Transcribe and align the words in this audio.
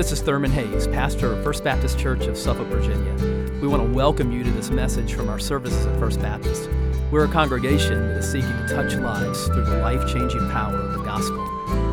this 0.00 0.12
is 0.12 0.22
Thurman 0.22 0.50
Hayes, 0.52 0.86
pastor 0.86 1.30
of 1.30 1.44
First 1.44 1.62
Baptist 1.62 1.98
Church 1.98 2.24
of 2.24 2.38
Suffolk, 2.38 2.68
Virginia. 2.68 3.12
We 3.60 3.68
want 3.68 3.82
to 3.86 3.92
welcome 3.92 4.32
you 4.32 4.42
to 4.42 4.50
this 4.52 4.70
message 4.70 5.12
from 5.12 5.28
our 5.28 5.38
services 5.38 5.84
at 5.84 5.98
First 5.98 6.22
Baptist. 6.22 6.70
We're 7.10 7.26
a 7.26 7.28
congregation 7.28 8.08
that 8.08 8.16
is 8.16 8.32
seeking 8.32 8.50
to 8.50 8.66
touch 8.66 8.94
lives 8.94 9.44
through 9.48 9.66
the 9.66 9.76
life 9.76 10.10
changing 10.10 10.48
power 10.52 10.74
of 10.74 10.94
the 10.94 11.04
gospel. 11.04 11.46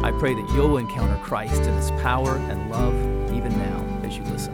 I 0.05 0.15
pray 0.19 0.33
that 0.33 0.49
you'll 0.55 0.77
encounter 0.77 1.21
Christ 1.21 1.61
in 1.63 1.73
his 1.73 1.91
power 2.01 2.37
and 2.37 2.71
love 2.71 2.93
even 3.33 3.51
now 3.57 3.99
as 4.05 4.15
you 4.15 4.23
listen. 4.23 4.53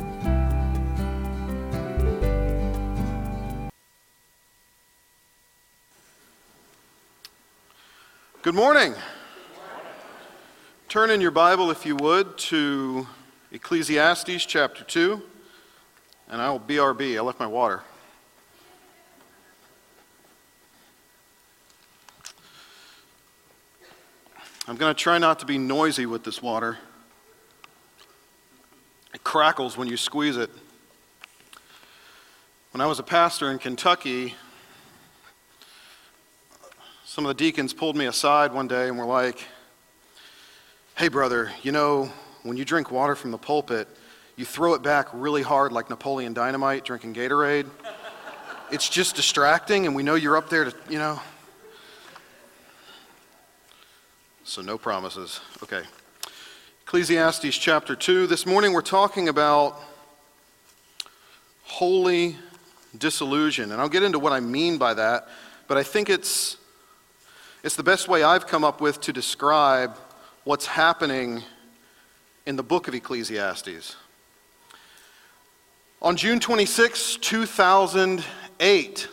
Good 8.41 8.55
morning. 8.55 8.95
Turn 10.89 11.11
in 11.11 11.21
your 11.21 11.29
Bible, 11.29 11.69
if 11.69 11.85
you 11.85 11.95
would, 11.97 12.35
to 12.39 13.05
Ecclesiastes 13.53 14.45
chapter 14.47 14.83
2. 14.83 15.21
And 16.29 16.41
I 16.41 16.49
will 16.49 16.59
BRB. 16.59 17.17
I 17.17 17.21
left 17.21 17.39
my 17.39 17.45
water. 17.45 17.83
I'm 24.67 24.75
going 24.75 24.93
to 24.93 24.99
try 24.99 25.19
not 25.19 25.39
to 25.39 25.45
be 25.45 25.59
noisy 25.59 26.07
with 26.07 26.23
this 26.23 26.41
water. 26.41 26.79
It 29.13 29.23
crackles 29.23 29.77
when 29.77 29.87
you 29.87 29.97
squeeze 29.97 30.37
it. 30.37 30.49
When 32.71 32.81
I 32.81 32.87
was 32.87 32.97
a 32.97 33.03
pastor 33.03 33.51
in 33.51 33.59
Kentucky, 33.59 34.33
some 37.05 37.23
of 37.23 37.27
the 37.27 37.35
deacons 37.35 37.71
pulled 37.71 37.95
me 37.95 38.05
aside 38.05 38.51
one 38.51 38.67
day 38.67 38.87
and 38.87 38.97
were 38.97 39.05
like, 39.05 39.45
Hey, 40.95 41.07
brother, 41.07 41.51
you 41.61 41.71
know, 41.71 42.11
when 42.43 42.57
you 42.57 42.65
drink 42.65 42.91
water 42.91 43.15
from 43.15 43.31
the 43.31 43.37
pulpit, 43.37 43.87
you 44.35 44.45
throw 44.45 44.73
it 44.73 44.83
back 44.83 45.07
really 45.13 45.41
hard 45.41 45.71
like 45.71 45.89
Napoleon 45.89 46.33
Dynamite 46.33 46.85
drinking 46.85 47.13
Gatorade. 47.13 47.67
It's 48.71 48.89
just 48.89 49.15
distracting, 49.15 49.85
and 49.85 49.95
we 49.95 50.03
know 50.03 50.15
you're 50.15 50.37
up 50.37 50.49
there 50.49 50.65
to, 50.65 50.75
you 50.89 50.97
know. 50.97 51.19
So, 54.43 54.61
no 54.61 54.77
promises. 54.77 55.39
Okay. 55.61 55.83
Ecclesiastes 56.85 57.57
chapter 57.57 57.95
2. 57.95 58.27
This 58.27 58.45
morning 58.45 58.73
we're 58.73 58.81
talking 58.81 59.29
about 59.29 59.79
holy 61.63 62.35
disillusion. 62.97 63.71
And 63.71 63.81
I'll 63.81 63.89
get 63.89 64.03
into 64.03 64.19
what 64.19 64.33
I 64.33 64.39
mean 64.39 64.77
by 64.77 64.93
that, 64.93 65.27
but 65.67 65.77
I 65.77 65.83
think 65.83 66.09
it's 66.09 66.57
it's 67.63 67.77
the 67.77 67.83
best 67.83 68.09
way 68.09 68.23
I've 68.23 68.45
come 68.45 68.63
up 68.65 68.81
with 68.81 68.99
to 69.01 69.13
describe 69.13 69.97
what's 70.43 70.65
happening 70.65 71.43
in 72.45 72.55
the 72.55 72.63
book 72.63 72.87
of 72.87 72.93
Ecclesiastes. 72.93 73.95
On 76.01 76.15
June 76.15 76.39
26, 76.39 77.17
2008, 77.17 79.07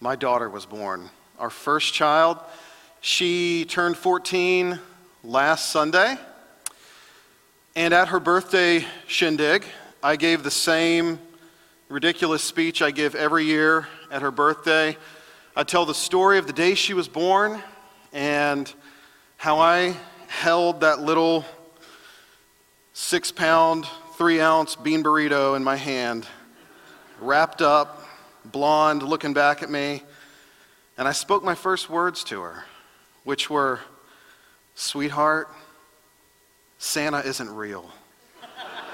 my 0.00 0.16
daughter 0.16 0.48
was 0.50 0.66
born, 0.66 1.08
our 1.38 1.50
first 1.50 1.94
child. 1.94 2.38
She 3.00 3.64
turned 3.64 3.96
14 3.96 4.78
last 5.22 5.70
Sunday. 5.70 6.16
And 7.76 7.92
at 7.94 8.08
her 8.08 8.20
birthday 8.20 8.84
shindig, 9.06 9.64
I 10.02 10.16
gave 10.16 10.42
the 10.42 10.50
same 10.50 11.18
ridiculous 11.88 12.42
speech 12.42 12.82
I 12.82 12.90
give 12.90 13.14
every 13.14 13.44
year 13.44 13.88
at 14.10 14.22
her 14.22 14.30
birthday 14.30 14.96
I 15.56 15.62
tell 15.62 15.86
the 15.86 15.94
story 15.94 16.38
of 16.38 16.48
the 16.48 16.52
day 16.52 16.74
she 16.74 16.94
was 16.94 17.06
born 17.06 17.62
and 18.12 18.72
how 19.36 19.60
I 19.60 19.94
held 20.26 20.80
that 20.80 20.98
little 20.98 21.44
six 23.04 23.30
pound, 23.30 23.86
three 24.16 24.40
ounce 24.40 24.76
bean 24.76 25.02
burrito 25.02 25.56
in 25.56 25.62
my 25.62 25.76
hand, 25.76 26.26
wrapped 27.20 27.60
up, 27.60 28.02
blonde, 28.46 29.02
looking 29.02 29.34
back 29.34 29.62
at 29.62 29.70
me. 29.70 30.02
And 30.96 31.06
I 31.06 31.12
spoke 31.12 31.44
my 31.44 31.54
first 31.54 31.90
words 31.90 32.24
to 32.24 32.40
her, 32.40 32.64
which 33.24 33.50
were, 33.50 33.80
Sweetheart, 34.74 35.50
Santa 36.78 37.18
isn't 37.18 37.54
real. 37.54 37.90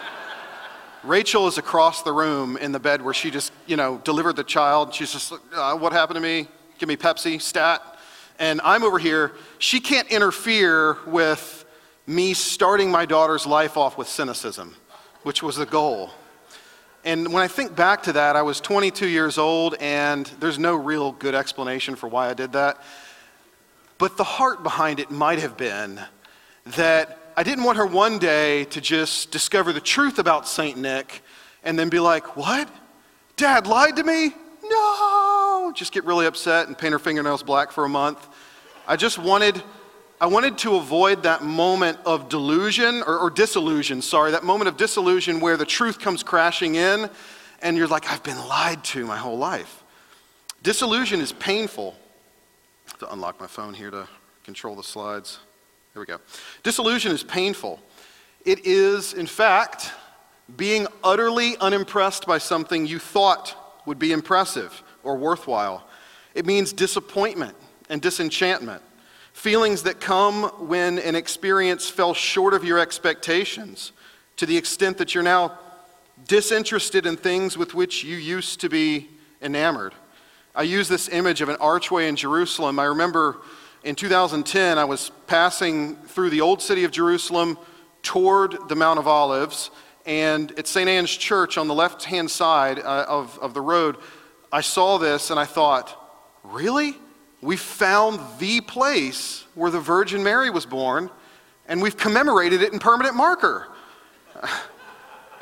Rachel 1.05 1.47
is 1.47 1.57
across 1.57 2.03
the 2.03 2.13
room 2.13 2.57
in 2.57 2.73
the 2.73 2.81
bed 2.81 3.03
where 3.03 3.15
she 3.15 3.31
just, 3.31 3.53
you 3.69 3.77
know, 3.77 3.99
delivered 3.99 4.35
the 4.35 4.45
child. 4.45 4.93
She's 4.93 5.13
just, 5.13 5.33
uh, 5.55 5.77
what 5.77 5.93
happened 5.93 6.17
to 6.17 6.21
me? 6.21 6.49
Give 6.79 6.89
me 6.89 6.97
Pepsi, 6.97 7.41
stat. 7.41 7.81
And 8.41 8.61
I'm 8.65 8.83
over 8.83 8.99
here. 8.99 9.33
She 9.61 9.79
can't 9.79 10.09
interfere 10.09 10.99
with 11.07 11.60
me 12.07 12.35
starting 12.35 12.91
my 12.91 13.05
daughter's 13.07 13.47
life 13.47 13.77
off 13.77 13.97
with 13.97 14.09
cynicism, 14.09 14.75
which 15.23 15.43
was 15.43 15.57
the 15.57 15.67
goal. 15.67 16.11
And 17.05 17.33
when 17.33 17.43
I 17.43 17.49
think 17.49 17.75
back 17.75 18.03
to 18.05 18.13
that, 18.13 18.37
I 18.37 18.43
was 18.43 18.61
22 18.61 19.09
years 19.09 19.39
old, 19.39 19.75
and 19.81 20.27
there's 20.41 20.59
no 20.59 20.75
real 20.75 21.13
good 21.13 21.35
explanation 21.35 21.97
for 21.97 22.09
why 22.09 22.29
I 22.29 22.35
did 22.35 22.53
that. 22.53 22.83
But 23.97 24.17
the 24.17 24.25
heart 24.25 24.63
behind 24.63 25.01
it 25.01 25.11
might 25.11 25.39
have 25.39 25.57
been 25.57 26.01
that 26.67 27.19
I 27.37 27.43
didn't 27.43 27.65
want 27.65 27.79
her 27.79 27.87
one 27.87 28.19
day 28.19 28.65
to 28.67 28.81
just 28.81 29.31
discover 29.31 29.73
the 29.73 29.81
truth 29.81 30.19
about 30.19 30.47
St. 30.47 30.77
Nick 30.77 31.23
and 31.65 31.79
then 31.79 31.89
be 31.89 32.01
like, 32.01 32.37
What? 32.37 32.69
Dad 33.37 33.67
lied 33.67 33.97
to 33.97 34.05
me? 34.05 34.35
No! 34.63 35.73
Just 35.75 35.93
get 35.93 36.05
really 36.05 36.27
upset 36.27 36.67
and 36.69 36.77
paint 36.77 36.93
her 36.93 36.99
fingernails 36.99 37.43
black 37.43 37.73
for 37.73 37.85
a 37.85 37.89
month. 37.89 38.29
I 38.87 38.97
just 38.97 39.19
wanted. 39.19 39.63
I 40.21 40.27
wanted 40.27 40.59
to 40.59 40.77
avoid 40.77 41.23
that 41.23 41.43
moment 41.43 41.99
of 42.05 42.29
delusion 42.29 43.03
or, 43.07 43.19
or 43.19 43.31
disillusion, 43.31 44.03
sorry, 44.03 44.33
that 44.33 44.45
moment 44.45 44.69
of 44.69 44.77
disillusion 44.77 45.41
where 45.41 45.57
the 45.57 45.65
truth 45.65 45.99
comes 45.99 46.23
crashing 46.23 46.75
in 46.75 47.09
and 47.63 47.77
you're 47.77 47.89
like, 47.89 48.11
I've 48.11 48.23
been 48.23 48.39
lied 48.47 48.85
to 48.85 49.07
my 49.07 49.17
whole 49.17 49.39
life. 49.39 49.83
Disillusion 50.63 51.21
is 51.21 51.33
painful. 51.33 51.97
To 52.99 53.11
unlock 53.13 53.41
my 53.41 53.47
phone 53.47 53.73
here 53.73 53.91
to 53.91 54.07
control 54.45 54.77
the 54.77 54.83
slides. 54.83 55.39
There 55.95 56.01
we 56.01 56.07
go. 56.07 56.19
Disillusion 56.63 57.13
is 57.13 57.25
painful. 57.25 57.81
It 58.45 58.67
is, 58.67 59.15
in 59.15 59.27
fact, 59.27 59.91
being 60.57 60.87
utterly 61.03 61.57
unimpressed 61.59 62.27
by 62.27 62.37
something 62.39 62.87
you 62.87 62.99
thought 62.99 63.83
would 63.87 63.99
be 63.99 64.13
impressive 64.13 64.83
or 65.03 65.17
worthwhile. 65.17 65.87
It 66.35 66.45
means 66.45 66.75
disappointment 66.75 67.57
and 67.89 68.03
disenchantment, 68.03 68.83
feelings 69.41 69.85
that 69.85 69.99
come 70.01 70.43
when 70.69 70.99
an 70.99 71.15
experience 71.15 71.89
fell 71.89 72.13
short 72.13 72.53
of 72.53 72.63
your 72.63 72.79
expectations 72.79 73.93
to 74.37 74.45
the 74.45 74.55
extent 74.55 74.99
that 74.99 75.15
you're 75.15 75.25
now 75.25 75.59
disinterested 76.29 77.07
in 77.07 77.17
things 77.17 77.57
with 77.57 77.73
which 77.73 78.05
you 78.05 78.19
used 78.19 78.61
to 78.61 78.69
be 78.69 79.09
enamored. 79.41 79.95
I 80.55 80.65
use 80.65 80.89
this 80.89 81.09
image 81.09 81.41
of 81.41 81.49
an 81.49 81.57
archway 81.57 82.07
in 82.07 82.17
Jerusalem. 82.17 82.79
I 82.79 82.85
remember 82.85 83.39
in 83.83 83.95
2010, 83.95 84.77
I 84.77 84.85
was 84.85 85.11
passing 85.27 85.97
through 85.97 86.29
the 86.29 86.43
old 86.43 86.61
city 86.61 86.85
of 86.85 86.91
Jerusalem 86.91 87.57
toward 88.03 88.69
the 88.69 88.77
Mount 88.77 88.99
of 88.99 89.09
Olives, 89.09 89.71
and 90.05 90.53
at 90.59 90.67
St. 90.67 90.87
Anne's 90.87 91.17
Church 91.17 91.57
on 91.57 91.67
the 91.67 91.75
left 91.75 92.05
hand 92.05 92.31
side 92.31 92.79
uh, 92.79 93.07
of, 93.09 93.39
of 93.39 93.55
the 93.55 93.63
road, 93.63 93.97
I 94.53 94.61
saw 94.61 94.99
this 94.99 95.31
and 95.31 95.41
I 95.41 95.47
thought, 95.47 95.97
really? 96.45 96.95
We 97.43 97.57
found 97.57 98.21
the 98.39 98.61
place 98.61 99.45
where 99.55 99.71
the 99.71 99.81
Virgin 99.81 100.23
Mary 100.23 100.51
was 100.51 100.67
born, 100.67 101.11
and 101.67 101.81
we've 101.81 101.97
commemorated 101.97 102.63
it 102.63 102.73
in 102.73 102.79
permanent 102.79 103.17
marker. 103.17 103.69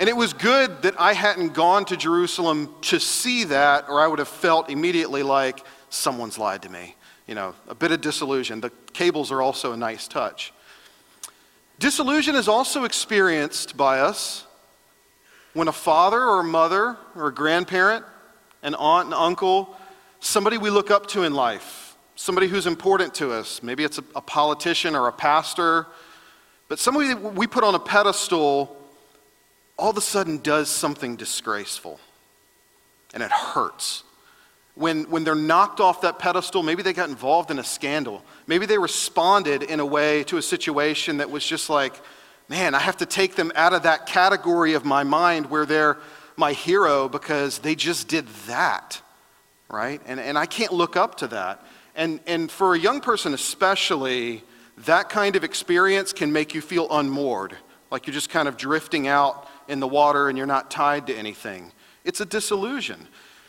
And 0.01 0.09
it 0.09 0.17
was 0.17 0.33
good 0.33 0.83
that 0.83 0.95
I 1.01 1.13
hadn't 1.13 1.55
gone 1.55 1.85
to 1.87 1.97
Jerusalem 1.97 2.73
to 2.83 3.01
see 3.01 3.43
that, 3.45 3.89
or 3.89 4.01
I 4.01 4.07
would 4.07 4.21
have 4.21 4.29
felt 4.29 4.71
immediately 4.71 5.25
like 5.25 5.65
someone's 5.91 6.39
lied 6.39 6.63
to 6.63 6.69
me 6.69 6.95
you 7.29 7.35
know, 7.35 7.55
a 7.69 7.75
bit 7.75 7.93
of 7.93 8.01
disillusion. 8.01 8.61
The 8.61 8.73
cables 8.95 9.31
are 9.31 9.43
also 9.43 9.73
a 9.73 9.77
nice 9.77 10.09
touch. 10.09 10.53
Disillusion 11.79 12.35
is 12.35 12.49
also 12.49 12.85
experienced 12.85 13.77
by 13.77 14.01
us 14.01 14.47
when 15.53 15.69
a 15.69 15.73
father 15.73 16.21
or 16.21 16.41
a 16.41 16.45
mother 16.45 16.97
or 17.15 17.29
a 17.29 17.35
grandparent, 17.35 18.05
an 18.63 18.75
aunt 18.75 19.07
and 19.07 19.15
uncle, 19.15 19.77
somebody 20.21 20.59
we 20.59 20.71
look 20.71 20.91
up 20.91 21.07
to 21.09 21.23
in 21.23 21.35
life, 21.35 21.88
somebody 22.19 22.49
who's 22.49 22.67
important 22.67 23.15
to 23.15 23.33
us, 23.33 23.63
maybe 23.63 23.85
it's 23.85 23.99
a, 23.99 24.05
a 24.17 24.21
politician 24.21 24.97
or 24.97 25.09
a 25.09 25.13
pastor, 25.13 25.87
but 26.69 26.79
somebody 26.79 27.15
we 27.15 27.47
put 27.47 27.65
on 27.65 27.75
a 27.75 27.79
pedestal 27.79 28.77
all 29.77 29.91
of 29.91 29.97
a 29.97 30.01
sudden 30.01 30.39
does 30.39 30.69
something 30.69 31.15
disgraceful 31.15 32.01
and 33.15 33.23
it 33.23 33.31
hurts 33.31 34.03
when, 34.79 35.11
when 35.11 35.25
they're 35.25 35.35
knocked 35.35 35.81
off 35.81 36.03
that 36.03 36.21
pedestal, 36.21 36.63
maybe 36.63 36.83
they 36.83 36.93
got 36.93 37.09
involved 37.09 37.51
in 37.51 37.59
a 37.59 37.65
scandal. 37.65 38.23
Maybe 38.47 38.65
they 38.65 38.79
responded 38.79 39.65
in 39.65 39.81
a 39.81 39.87
way 39.87 40.23
to 40.25 40.37
a 40.37 40.43
situation 40.43 41.17
that 41.17 41.31
was 41.31 41.45
just 41.45 41.69
like, 41.69 42.01
man, 42.49 42.77
I 42.77 42.79
have 42.79 42.97
to 42.99 43.07
take 43.07 43.35
them 43.35 43.51
out 43.57 43.73
of 43.73 43.83
that 43.83 44.07
category 44.07 44.75
of 44.75 44.85
my 44.85 45.03
mind 45.03 45.51
where 45.51 45.67
they're 45.67 45.99
my 46.37 46.53
hero 46.53 47.09
because 47.09 47.59
they 47.59 47.75
just 47.75 48.07
did 48.07 48.29
that, 48.47 49.03
right? 49.69 50.01
And, 50.07 50.21
and 50.21 50.39
I 50.39 50.47
can't 50.47 50.73
look 50.73 50.97
up 50.97 51.17
to 51.17 51.27
that. 51.29 51.61
And, 51.99 52.21
and 52.29 52.49
for 52.49 52.77
a 52.77 52.79
young 52.79 53.01
person, 53.01 53.35
especially, 53.35 54.45
that 54.79 55.09
kind 55.09 55.35
of 55.35 55.43
experience 55.43 56.13
can 56.13 56.33
make 56.33 56.55
you 56.55 56.61
feel 56.61 56.87
unmoored 56.91 57.57
like 57.91 58.07
you're 58.07 58.15
just 58.15 58.31
kind 58.31 58.47
of 58.47 58.57
drifting 58.57 59.09
out 59.09 59.49
in 59.67 59.81
the 59.81 59.89
water 59.89 60.29
and 60.29 60.39
you're 60.39 60.47
not 60.47 60.71
tied 60.71 61.09
to 61.09 61.15
anything. 61.15 61.73
It's 62.05 62.21
a 62.21 62.25
disillusion. 62.25 63.09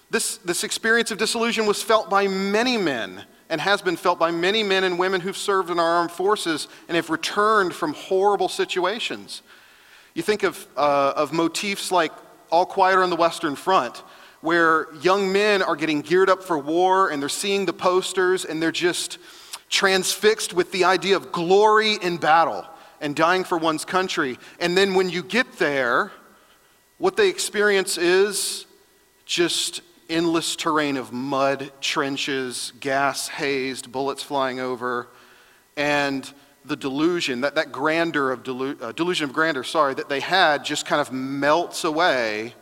This, 0.09 0.37
this 0.37 0.63
experience 0.63 1.11
of 1.11 1.19
disillusion 1.19 1.67
was 1.67 1.83
felt 1.83 2.09
by 2.09 2.27
many 2.27 2.75
men 2.75 3.23
and 3.49 3.61
has 3.61 3.83
been 3.83 3.95
felt 3.95 4.17
by 4.17 4.31
many 4.31 4.63
men 4.63 4.83
and 4.83 4.97
women 4.97 5.21
who've 5.21 5.37
served 5.37 5.69
in 5.69 5.79
our 5.79 5.85
armed 5.85 6.11
forces 6.11 6.67
and 6.87 6.95
have 6.95 7.11
returned 7.11 7.73
from 7.75 7.93
horrible 7.93 8.49
situations. 8.49 9.43
You 10.15 10.23
think 10.23 10.41
of, 10.41 10.67
uh, 10.75 11.13
of 11.15 11.33
motifs 11.33 11.91
like 11.91 12.11
All 12.49 12.65
Quiet 12.65 12.97
on 12.97 13.11
the 13.11 13.15
Western 13.15 13.55
Front, 13.55 14.03
where 14.41 14.87
young 15.01 15.31
men 15.31 15.61
are 15.61 15.75
getting 15.75 16.01
geared 16.01 16.29
up 16.29 16.43
for 16.43 16.57
war 16.57 17.09
and 17.09 17.21
they're 17.21 17.29
seeing 17.29 17.65
the 17.65 17.73
posters 17.73 18.45
and 18.45 18.61
they're 18.61 18.71
just 18.71 19.17
transfixed 19.69 20.53
with 20.53 20.71
the 20.71 20.83
idea 20.85 21.15
of 21.15 21.31
glory 21.31 21.95
in 22.01 22.17
battle 22.17 22.65
and 23.01 23.15
dying 23.15 23.43
for 23.43 23.57
one's 23.57 23.85
country. 23.85 24.37
And 24.59 24.77
then 24.77 24.93
when 24.93 25.09
you 25.09 25.23
get 25.23 25.53
there, 25.53 26.11
what 26.97 27.15
they 27.15 27.29
experience 27.29 27.97
is 27.97 28.65
just 29.25 29.81
endless 30.09 30.55
terrain 30.55 30.97
of 30.97 31.13
mud, 31.13 31.71
trenches, 31.81 32.73
gas 32.79 33.27
hazed, 33.27 33.91
bullets 33.91 34.23
flying 34.23 34.59
over, 34.59 35.07
and 35.77 36.31
the 36.65 36.75
delusion, 36.75 37.41
that, 37.41 37.55
that 37.55 37.71
grandeur 37.71 38.31
of 38.31 38.43
delu- 38.43 38.81
uh, 38.81 38.91
delusion 38.91 39.25
of 39.25 39.33
grandeur, 39.33 39.63
sorry, 39.63 39.93
that 39.93 40.09
they 40.09 40.19
had 40.19 40.65
just 40.65 40.85
kind 40.85 40.99
of 40.99 41.11
melts 41.11 41.83
away, 41.83 42.53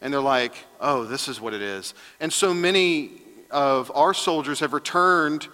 and 0.00 0.12
they're 0.12 0.20
like, 0.20 0.54
oh, 0.80 1.04
this 1.04 1.28
is 1.28 1.40
what 1.40 1.54
it 1.54 1.62
is. 1.62 1.94
And 2.20 2.32
so 2.32 2.52
many 2.52 3.22
of 3.50 3.90
our 3.94 4.14
soldiers 4.14 4.60
have 4.60 4.72
returned 4.72 5.48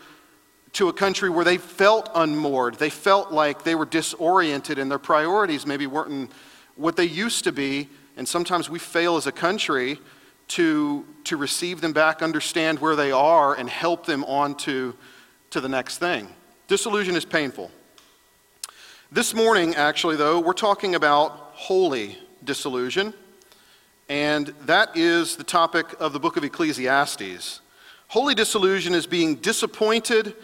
to 0.72 0.88
a 0.88 0.92
country 0.92 1.28
where 1.28 1.44
they 1.44 1.58
felt 1.58 2.10
unmoored. 2.14 2.76
They 2.76 2.90
felt 2.90 3.30
like 3.30 3.62
they 3.62 3.74
were 3.74 3.84
disoriented 3.84 4.78
and 4.78 4.90
their 4.90 4.98
priorities 4.98 5.66
maybe 5.66 5.86
weren't 5.86 6.30
what 6.76 6.96
they 6.96 7.04
used 7.04 7.44
to 7.44 7.52
be. 7.52 7.88
And 8.16 8.26
sometimes 8.26 8.70
we 8.70 8.78
fail 8.78 9.16
as 9.16 9.26
a 9.26 9.32
country 9.32 9.98
to, 10.48 11.04
to 11.24 11.36
receive 11.36 11.80
them 11.80 11.92
back, 11.92 12.22
understand 12.22 12.78
where 12.78 12.96
they 12.96 13.12
are, 13.12 13.54
and 13.54 13.68
help 13.68 14.06
them 14.06 14.24
on 14.24 14.54
to, 14.56 14.94
to 15.50 15.60
the 15.60 15.68
next 15.68 15.98
thing. 15.98 16.28
Disillusion 16.68 17.16
is 17.16 17.24
painful. 17.24 17.70
This 19.10 19.34
morning, 19.34 19.74
actually, 19.74 20.16
though, 20.16 20.40
we're 20.40 20.54
talking 20.54 20.94
about 20.94 21.32
holy 21.52 22.16
disillusion, 22.44 23.12
and 24.08 24.49
that 24.66 24.96
is 24.96 25.37
the 25.37 25.44
topic 25.44 25.87
of 26.00 26.12
the 26.12 26.20
book 26.20 26.37
of 26.37 26.44
Ecclesiastes. 26.44 27.60
Holy 28.08 28.34
disillusion 28.34 28.94
is 28.94 29.06
being 29.06 29.37
disappointed 29.37 30.34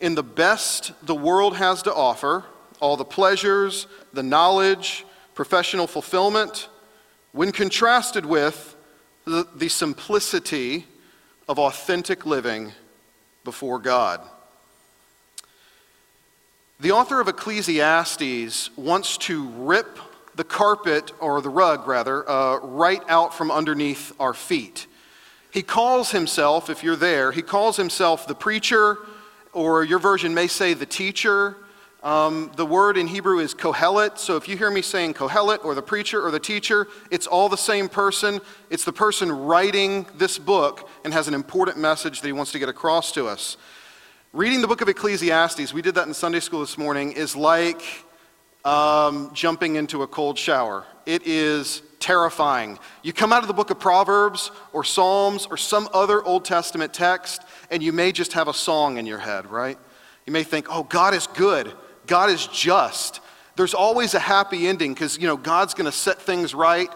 in 0.00 0.14
the 0.14 0.22
best 0.22 0.92
the 1.04 1.14
world 1.14 1.56
has 1.56 1.82
to 1.82 1.94
offer, 1.94 2.44
all 2.80 2.96
the 2.96 3.04
pleasures, 3.04 3.86
the 4.12 4.22
knowledge, 4.22 5.04
professional 5.34 5.86
fulfillment, 5.86 6.68
when 7.32 7.52
contrasted 7.52 8.24
with 8.24 8.76
the, 9.24 9.46
the 9.56 9.68
simplicity 9.68 10.86
of 11.48 11.58
authentic 11.58 12.24
living 12.24 12.72
before 13.44 13.78
God. 13.78 14.20
The 16.80 16.92
author 16.92 17.20
of 17.20 17.26
Ecclesiastes 17.26 18.76
wants 18.76 19.16
to 19.18 19.48
rip 19.48 19.98
the 20.38 20.44
carpet, 20.44 21.12
or 21.18 21.42
the 21.42 21.50
rug 21.50 21.86
rather, 21.88 22.26
uh, 22.30 22.58
right 22.58 23.02
out 23.08 23.34
from 23.34 23.50
underneath 23.50 24.12
our 24.20 24.32
feet. 24.32 24.86
He 25.50 25.62
calls 25.62 26.12
himself, 26.12 26.70
if 26.70 26.84
you're 26.84 26.94
there, 26.94 27.32
he 27.32 27.42
calls 27.42 27.76
himself 27.76 28.26
the 28.28 28.36
preacher, 28.36 28.98
or 29.52 29.82
your 29.82 29.98
version 29.98 30.32
may 30.32 30.46
say 30.46 30.74
the 30.74 30.86
teacher. 30.86 31.56
Um, 32.04 32.52
the 32.54 32.64
word 32.64 32.96
in 32.96 33.08
Hebrew 33.08 33.40
is 33.40 33.52
kohelet. 33.52 34.16
So 34.18 34.36
if 34.36 34.48
you 34.48 34.56
hear 34.56 34.70
me 34.70 34.80
saying 34.80 35.14
kohelet 35.14 35.64
or 35.64 35.74
the 35.74 35.82
preacher 35.82 36.24
or 36.24 36.30
the 36.30 36.38
teacher, 36.38 36.86
it's 37.10 37.26
all 37.26 37.48
the 37.48 37.56
same 37.56 37.88
person. 37.88 38.40
It's 38.70 38.84
the 38.84 38.92
person 38.92 39.32
writing 39.32 40.06
this 40.14 40.38
book 40.38 40.88
and 41.04 41.12
has 41.12 41.26
an 41.26 41.34
important 41.34 41.78
message 41.78 42.20
that 42.20 42.28
he 42.28 42.32
wants 42.32 42.52
to 42.52 42.60
get 42.60 42.68
across 42.68 43.10
to 43.12 43.26
us. 43.26 43.56
Reading 44.32 44.60
the 44.60 44.68
book 44.68 44.82
of 44.82 44.88
Ecclesiastes, 44.88 45.72
we 45.74 45.82
did 45.82 45.96
that 45.96 46.06
in 46.06 46.14
Sunday 46.14 46.38
school 46.38 46.60
this 46.60 46.78
morning, 46.78 47.10
is 47.10 47.34
like 47.34 47.82
um, 48.64 49.30
jumping 49.34 49.76
into 49.76 50.02
a 50.02 50.06
cold 50.06 50.38
shower. 50.38 50.84
It 51.06 51.26
is 51.26 51.82
terrifying. 52.00 52.78
You 53.02 53.12
come 53.12 53.32
out 53.32 53.42
of 53.42 53.48
the 53.48 53.54
book 53.54 53.70
of 53.70 53.80
Proverbs 53.80 54.50
or 54.72 54.84
Psalms 54.84 55.46
or 55.46 55.56
some 55.56 55.88
other 55.92 56.22
Old 56.22 56.44
Testament 56.44 56.92
text, 56.92 57.42
and 57.70 57.82
you 57.82 57.92
may 57.92 58.12
just 58.12 58.34
have 58.34 58.48
a 58.48 58.54
song 58.54 58.98
in 58.98 59.06
your 59.06 59.18
head, 59.18 59.50
right? 59.50 59.78
You 60.26 60.32
may 60.32 60.44
think, 60.44 60.66
oh, 60.70 60.82
God 60.84 61.14
is 61.14 61.26
good, 61.26 61.72
God 62.06 62.30
is 62.30 62.46
just. 62.48 63.20
There's 63.56 63.74
always 63.74 64.14
a 64.14 64.20
happy 64.20 64.68
ending 64.68 64.94
because, 64.94 65.18
you 65.18 65.26
know, 65.26 65.36
God's 65.36 65.74
going 65.74 65.90
to 65.90 65.96
set 65.96 66.22
things 66.22 66.54
right. 66.54 66.90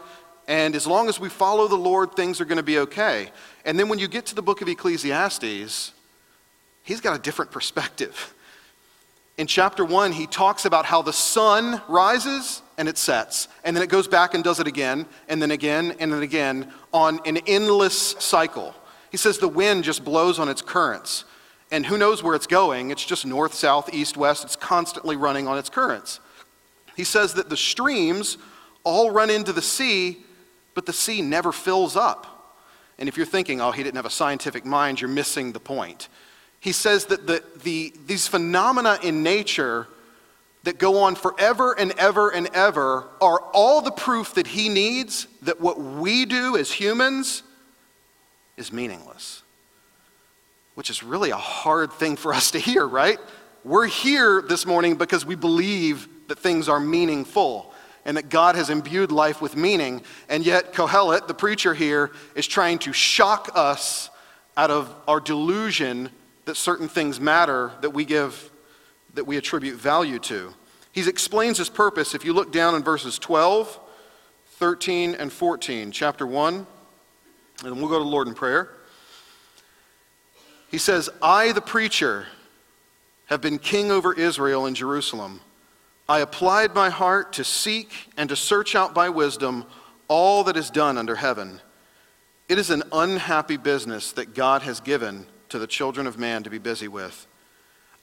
And 0.47 0.77
as 0.77 0.87
long 0.87 1.09
as 1.09 1.19
we 1.19 1.29
follow 1.29 1.67
the 1.67 1.77
Lord, 1.77 2.15
things 2.15 2.41
are 2.41 2.45
going 2.45 2.59
to 2.59 2.63
be 2.63 2.79
okay. 2.79 3.31
And 3.65 3.79
then 3.79 3.89
when 3.89 3.99
you 3.99 4.07
get 4.07 4.27
to 4.27 4.35
the 4.35 4.43
book 4.43 4.63
of 4.63 4.69
Ecclesiastes, 4.69 5.93
he's 6.83 7.01
got 7.01 7.17
a 7.17 7.19
different 7.19 7.51
perspective. 7.51 8.35
In 9.39 9.47
chapter 9.47 9.85
one, 9.85 10.13
he 10.13 10.27
talks 10.27 10.67
about 10.67 10.85
how 10.85 11.03
the 11.03 11.13
sun 11.13 11.81
rises 11.89 12.63
and 12.77 12.89
it 12.89 12.99
sets, 12.99 13.49
and 13.65 13.75
then 13.75 13.83
it 13.83 13.89
goes 13.89 14.07
back 14.07 14.35
and 14.35 14.45
does 14.45 14.61
it 14.61 14.67
again, 14.67 15.07
and 15.29 15.41
then 15.41 15.51
again, 15.51 15.97
and 15.99 16.13
then 16.13 16.23
again 16.23 16.71
on 16.93 17.21
an 17.25 17.39
endless 17.47 18.11
cycle. 18.19 18.75
He 19.11 19.17
says 19.17 19.39
the 19.39 19.49
wind 19.49 19.85
just 19.85 20.05
blows 20.05 20.39
on 20.39 20.49
its 20.49 20.63
currents, 20.63 21.25
and 21.71 21.87
who 21.87 21.97
knows 21.97 22.23
where 22.23 22.35
it's 22.35 22.47
going? 22.47 22.91
It's 22.91 23.05
just 23.05 23.25
north, 23.25 23.55
south, 23.55 23.93
east, 23.95 24.17
west. 24.17 24.45
It's 24.45 24.57
constantly 24.57 25.17
running 25.17 25.49
on 25.49 25.59
its 25.59 25.71
currents. 25.71 26.21
He 26.97 27.05
says 27.05 27.35
that 27.35 27.49
the 27.49 27.57
streams 27.57 28.37
all 28.85 29.11
run 29.11 29.31
into 29.31 29.53
the 29.53 29.63
sea, 29.63 30.25
but 30.75 30.85
the 30.85 30.93
sea 30.93 31.23
never 31.23 31.53
fills 31.53 31.97
up. 31.97 32.59
And 32.99 33.09
if 33.09 33.17
you're 33.17 33.27
thinking, 33.27 33.61
oh, 33.61 33.71
he 33.71 33.83
didn't 33.83 33.97
have 33.97 34.07
a 34.07 34.11
scientific 34.11 34.67
mind, 34.67 35.01
you're 35.01 35.09
missing 35.09 35.53
the 35.53 35.61
point. 35.61 36.09
He 36.63 36.71
says 36.71 37.07
that 37.07 37.27
the, 37.27 37.43
the, 37.65 37.93
these 38.07 38.29
phenomena 38.29 38.97
in 39.03 39.25
nature 39.25 39.89
that 40.63 40.79
go 40.79 41.03
on 41.03 41.17
forever 41.17 41.77
and 41.77 41.91
ever 41.99 42.31
and 42.31 42.49
ever 42.55 43.09
are 43.21 43.41
all 43.53 43.81
the 43.81 43.91
proof 43.91 44.35
that 44.35 44.47
he 44.47 44.69
needs 44.69 45.27
that 45.43 45.61
what 45.61 45.81
we 45.81 46.25
do 46.25 46.57
as 46.57 46.71
humans 46.71 47.43
is 48.57 48.73
meaningless. 48.73 49.43
Which 50.77 50.89
is 50.89 51.03
really 51.03 51.31
a 51.31 51.37
hard 51.37 51.93
thing 51.93 52.15
for 52.15 52.33
us 52.33 52.53
to 52.53 52.61
hear, 52.61 52.87
right? 52.87 53.19
We're 53.65 53.89
here 53.89 54.41
this 54.41 54.65
morning 54.65 54.95
because 54.95 55.27
we 55.27 55.35
believe 55.35 56.07
that 56.29 56.39
things 56.39 56.69
are 56.69 56.79
meaningful 56.79 57.75
and 58.05 58.17
that 58.17 58.29
God 58.29 58.55
has 58.55 58.71
imbued 58.71 59.11
life 59.11 59.43
with 59.43 59.57
meaning. 59.57 60.03
And 60.29 60.47
yet, 60.47 60.75
Kohelet, 60.75 61.27
the 61.27 61.35
preacher 61.35 61.75
here, 61.75 62.13
is 62.37 62.47
trying 62.47 62.79
to 62.81 62.93
shock 62.93 63.51
us 63.57 64.11
out 64.57 64.71
of 64.71 64.95
our 65.09 65.19
delusion 65.19 66.11
that 66.45 66.57
certain 66.57 66.89
things 66.89 67.21
matter 67.21 67.73
that 67.81 67.91
we 67.91 68.05
give 68.05 68.51
that 69.15 69.25
we 69.25 69.37
attribute 69.37 69.77
value 69.77 70.19
to. 70.19 70.55
He 70.93 71.07
explains 71.09 71.59
his 71.59 71.69
purpose 71.69 72.15
if 72.15 72.25
you 72.25 72.33
look 72.33 72.53
down 72.53 72.75
in 72.75 72.83
verses 72.83 73.19
12, 73.19 73.79
13, 74.47 75.15
and 75.15 75.33
14, 75.33 75.91
chapter 75.91 76.27
1, 76.27 76.67
and 77.65 77.77
we'll 77.77 77.89
go 77.89 77.99
to 77.99 78.05
the 78.05 78.11
Lord 78.11 78.29
in 78.29 78.35
prayer. 78.35 78.71
He 80.71 80.79
says, 80.79 81.11
I, 81.21 81.53
the 81.53 81.61
preacher, 81.61 82.27
have 83.27 83.41
been 83.41 83.59
king 83.59 83.91
over 83.91 84.13
Israel 84.13 84.67
and 84.67 84.75
Jerusalem. 84.75 85.41
I 86.09 86.21
applied 86.21 86.75
my 86.75 86.91
heart 86.91 87.35
to 87.35 87.45
seek 87.45 88.11
and 88.17 88.29
to 88.29 88.37
search 88.37 88.75
out 88.75 88.95
by 88.95 89.09
wisdom 89.09 89.65
all 90.09 90.45
that 90.45 90.57
is 90.57 90.71
done 90.71 90.99
under 90.99 91.17
heaven. 91.17 91.61
It 92.49 92.59
is 92.59 92.71
an 92.71 92.83
unhappy 92.93 93.57
business 93.57 94.13
that 94.13 94.35
God 94.35 94.63
has 94.63 94.81
given 94.81 95.27
to 95.53 95.59
the 95.59 95.67
children 95.67 96.07
of 96.07 96.19
man 96.19 96.43
to 96.43 96.49
be 96.49 96.57
busy 96.57 96.89
with. 96.89 97.27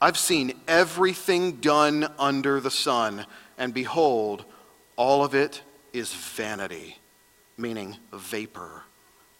I've 0.00 0.16
seen 0.16 0.52
everything 0.68 1.56
done 1.56 2.06
under 2.16 2.60
the 2.60 2.70
sun, 2.70 3.26
and 3.58 3.74
behold, 3.74 4.44
all 4.94 5.24
of 5.24 5.34
it 5.34 5.60
is 5.92 6.14
vanity, 6.14 6.98
meaning 7.58 7.96
vapor, 8.12 8.84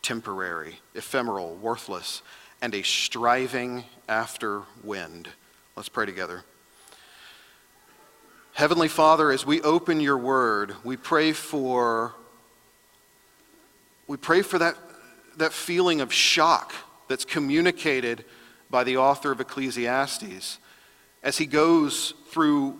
temporary, 0.02 0.80
ephemeral, 0.96 1.54
worthless, 1.54 2.22
and 2.60 2.74
a 2.74 2.82
striving 2.82 3.84
after 4.08 4.62
wind. 4.82 5.28
Let's 5.76 5.88
pray 5.88 6.04
together. 6.04 6.42
Heavenly 8.54 8.88
Father, 8.88 9.30
as 9.30 9.46
we 9.46 9.62
open 9.62 10.00
your 10.00 10.18
word, 10.18 10.74
we 10.82 10.96
pray 10.96 11.32
for 11.32 12.12
we 14.08 14.16
pray 14.16 14.42
for 14.42 14.58
that, 14.58 14.74
that 15.36 15.52
feeling 15.52 16.00
of 16.00 16.12
shock 16.12 16.74
that's 17.10 17.24
communicated 17.24 18.24
by 18.70 18.84
the 18.84 18.96
author 18.96 19.32
of 19.32 19.40
Ecclesiastes 19.40 20.60
as 21.24 21.36
he 21.36 21.44
goes 21.44 22.14
through 22.28 22.78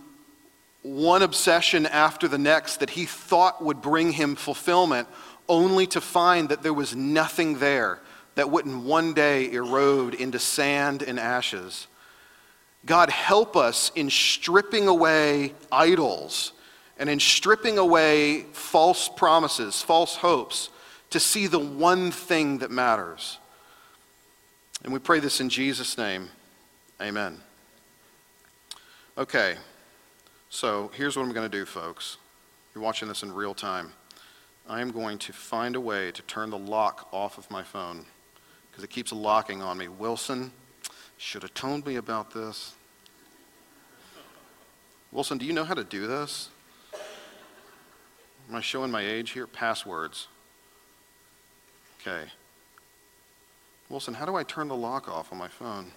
one 0.82 1.22
obsession 1.22 1.84
after 1.84 2.28
the 2.28 2.38
next 2.38 2.78
that 2.78 2.90
he 2.90 3.06
thought 3.06 3.62
would 3.62 3.82
bring 3.82 4.12
him 4.12 4.36
fulfillment, 4.36 5.08
only 5.48 5.84
to 5.88 6.00
find 6.00 6.48
that 6.48 6.62
there 6.62 6.72
was 6.72 6.94
nothing 6.94 7.58
there 7.58 7.98
that 8.36 8.48
wouldn't 8.48 8.84
one 8.84 9.12
day 9.14 9.50
erode 9.50 10.14
into 10.14 10.38
sand 10.38 11.02
and 11.02 11.18
ashes. 11.18 11.88
God, 12.86 13.10
help 13.10 13.56
us 13.56 13.90
in 13.96 14.08
stripping 14.08 14.86
away 14.86 15.54
idols 15.72 16.52
and 16.98 17.10
in 17.10 17.18
stripping 17.18 17.78
away 17.78 18.42
false 18.52 19.08
promises, 19.08 19.82
false 19.82 20.14
hopes, 20.14 20.70
to 21.10 21.18
see 21.18 21.48
the 21.48 21.58
one 21.58 22.12
thing 22.12 22.58
that 22.58 22.70
matters. 22.70 23.38
And 24.82 24.92
we 24.92 24.98
pray 24.98 25.20
this 25.20 25.40
in 25.40 25.48
Jesus' 25.48 25.98
name. 25.98 26.28
Amen. 27.00 27.38
Okay, 29.18 29.56
so 30.48 30.90
here's 30.94 31.16
what 31.16 31.24
I'm 31.24 31.32
going 31.32 31.48
to 31.48 31.58
do, 31.58 31.66
folks. 31.66 32.16
You're 32.74 32.82
watching 32.82 33.08
this 33.08 33.22
in 33.22 33.32
real 33.32 33.54
time. 33.54 33.92
I 34.68 34.80
am 34.80 34.90
going 34.90 35.18
to 35.18 35.32
find 35.32 35.76
a 35.76 35.80
way 35.80 36.12
to 36.12 36.22
turn 36.22 36.50
the 36.50 36.58
lock 36.58 37.08
off 37.12 37.36
of 37.36 37.50
my 37.50 37.62
phone 37.62 38.06
because 38.70 38.84
it 38.84 38.90
keeps 38.90 39.12
locking 39.12 39.62
on 39.62 39.76
me. 39.76 39.88
Wilson 39.88 40.52
should 41.18 41.42
have 41.42 41.52
told 41.52 41.84
me 41.86 41.96
about 41.96 42.32
this. 42.32 42.74
Wilson, 45.12 45.38
do 45.38 45.44
you 45.44 45.52
know 45.52 45.64
how 45.64 45.74
to 45.74 45.84
do 45.84 46.06
this? 46.06 46.48
Am 48.48 48.54
I 48.54 48.60
showing 48.60 48.90
my 48.90 49.02
age 49.02 49.32
here? 49.32 49.46
Passwords. 49.46 50.28
Okay. 52.00 52.30
Wilson, 53.90 54.14
how 54.14 54.24
do 54.24 54.36
I 54.36 54.44
turn 54.44 54.68
the 54.68 54.76
lock 54.76 55.08
off 55.08 55.32
on 55.32 55.38
my 55.38 55.48
phone? 55.48 55.90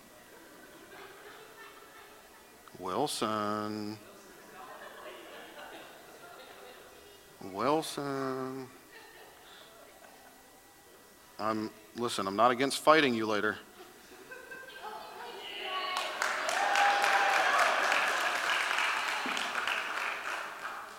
Wilson. 2.79 4.00
Wilson. 7.51 8.67
I'm 11.39 11.69
listen, 11.95 12.25
I'm 12.25 12.35
not 12.35 12.50
against 12.50 12.79
fighting 12.79 13.13
you 13.13 13.27
later. 13.27 13.57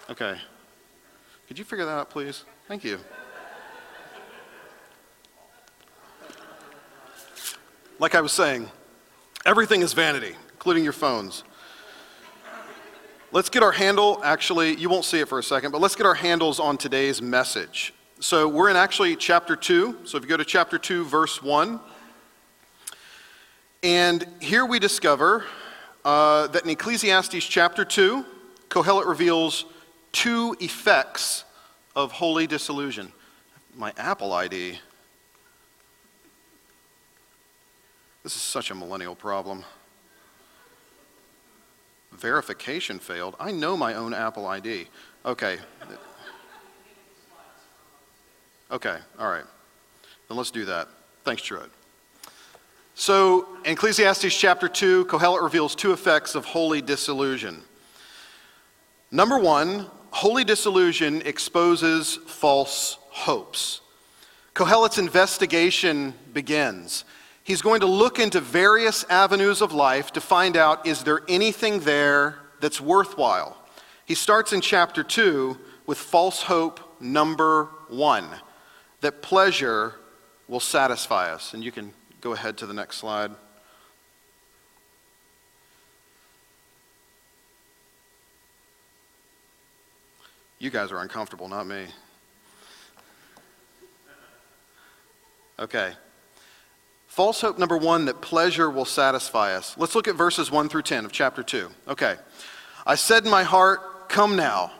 Okay. 0.08 0.36
Could 1.48 1.58
you 1.58 1.64
figure 1.64 1.86
that 1.86 1.90
out, 1.90 2.10
please? 2.10 2.44
Thank 2.68 2.84
you. 2.84 3.00
Like 8.04 8.14
I 8.14 8.20
was 8.20 8.32
saying, 8.32 8.70
everything 9.46 9.80
is 9.80 9.94
vanity, 9.94 10.36
including 10.52 10.84
your 10.84 10.92
phones. 10.92 11.42
Let's 13.32 13.48
get 13.48 13.62
our 13.62 13.72
handle, 13.72 14.20
actually, 14.22 14.76
you 14.76 14.90
won't 14.90 15.06
see 15.06 15.20
it 15.20 15.28
for 15.30 15.38
a 15.38 15.42
second, 15.42 15.72
but 15.72 15.80
let's 15.80 15.96
get 15.96 16.04
our 16.04 16.14
handles 16.14 16.60
on 16.60 16.76
today's 16.76 17.22
message. 17.22 17.94
So 18.20 18.46
we're 18.46 18.68
in 18.68 18.76
actually 18.76 19.16
chapter 19.16 19.56
2. 19.56 20.00
So 20.04 20.18
if 20.18 20.22
you 20.22 20.28
go 20.28 20.36
to 20.36 20.44
chapter 20.44 20.76
2, 20.76 21.06
verse 21.06 21.42
1, 21.42 21.80
and 23.82 24.26
here 24.38 24.66
we 24.66 24.78
discover 24.78 25.46
uh, 26.04 26.48
that 26.48 26.62
in 26.62 26.68
Ecclesiastes 26.68 27.46
chapter 27.46 27.86
2, 27.86 28.22
Kohelet 28.68 29.06
reveals 29.06 29.64
two 30.12 30.54
effects 30.60 31.44
of 31.96 32.12
holy 32.12 32.46
disillusion. 32.46 33.10
My 33.74 33.94
Apple 33.96 34.34
ID. 34.34 34.78
This 38.24 38.34
is 38.36 38.42
such 38.42 38.70
a 38.70 38.74
millennial 38.74 39.14
problem. 39.14 39.64
Verification 42.12 42.98
failed. 42.98 43.36
I 43.38 43.52
know 43.52 43.76
my 43.76 43.94
own 43.94 44.14
Apple 44.14 44.46
ID. 44.46 44.88
Okay. 45.26 45.58
Okay, 48.70 48.96
all 49.18 49.30
right. 49.30 49.44
Then 50.28 50.36
let's 50.38 50.50
do 50.50 50.64
that. 50.64 50.88
Thanks, 51.22 51.42
Truett. 51.42 51.70
So, 52.94 53.46
in 53.64 53.72
Ecclesiastes 53.72 54.34
chapter 54.34 54.68
2, 54.68 55.04
Kohelet 55.04 55.42
reveals 55.42 55.74
two 55.74 55.92
effects 55.92 56.34
of 56.34 56.46
holy 56.46 56.80
disillusion. 56.80 57.60
Number 59.10 59.38
one, 59.38 59.86
holy 60.10 60.44
disillusion 60.44 61.20
exposes 61.22 62.16
false 62.26 62.96
hopes. 63.10 63.80
Kohelet's 64.54 64.98
investigation 64.98 66.14
begins. 66.32 67.04
He's 67.44 67.60
going 67.60 67.80
to 67.80 67.86
look 67.86 68.18
into 68.18 68.40
various 68.40 69.04
avenues 69.10 69.60
of 69.60 69.72
life 69.72 70.12
to 70.12 70.20
find 70.20 70.56
out 70.56 70.86
is 70.86 71.04
there 71.04 71.20
anything 71.28 71.80
there 71.80 72.36
that's 72.60 72.80
worthwhile. 72.80 73.58
He 74.06 74.14
starts 74.14 74.54
in 74.54 74.62
chapter 74.62 75.04
2 75.04 75.58
with 75.86 75.98
false 75.98 76.42
hope 76.42 76.80
number 77.00 77.68
1 77.88 78.26
that 79.02 79.20
pleasure 79.20 79.96
will 80.48 80.60
satisfy 80.60 81.30
us. 81.30 81.52
And 81.52 81.62
you 81.62 81.70
can 81.70 81.92
go 82.22 82.32
ahead 82.32 82.56
to 82.58 82.66
the 82.66 82.72
next 82.72 82.96
slide. 82.96 83.30
You 90.58 90.70
guys 90.70 90.90
are 90.92 91.00
uncomfortable, 91.00 91.46
not 91.46 91.66
me. 91.66 91.84
Okay. 95.58 95.92
False 97.14 97.42
hope 97.42 97.60
number 97.60 97.76
one 97.76 98.06
that 98.06 98.20
pleasure 98.20 98.68
will 98.68 98.84
satisfy 98.84 99.54
us. 99.54 99.76
Let's 99.78 99.94
look 99.94 100.08
at 100.08 100.16
verses 100.16 100.50
1 100.50 100.68
through 100.68 100.82
10 100.82 101.04
of 101.04 101.12
chapter 101.12 101.44
2. 101.44 101.70
Okay. 101.86 102.16
I 102.84 102.96
said 102.96 103.24
in 103.24 103.30
my 103.30 103.44
heart, 103.44 104.08
Come 104.08 104.34
now, 104.34 104.72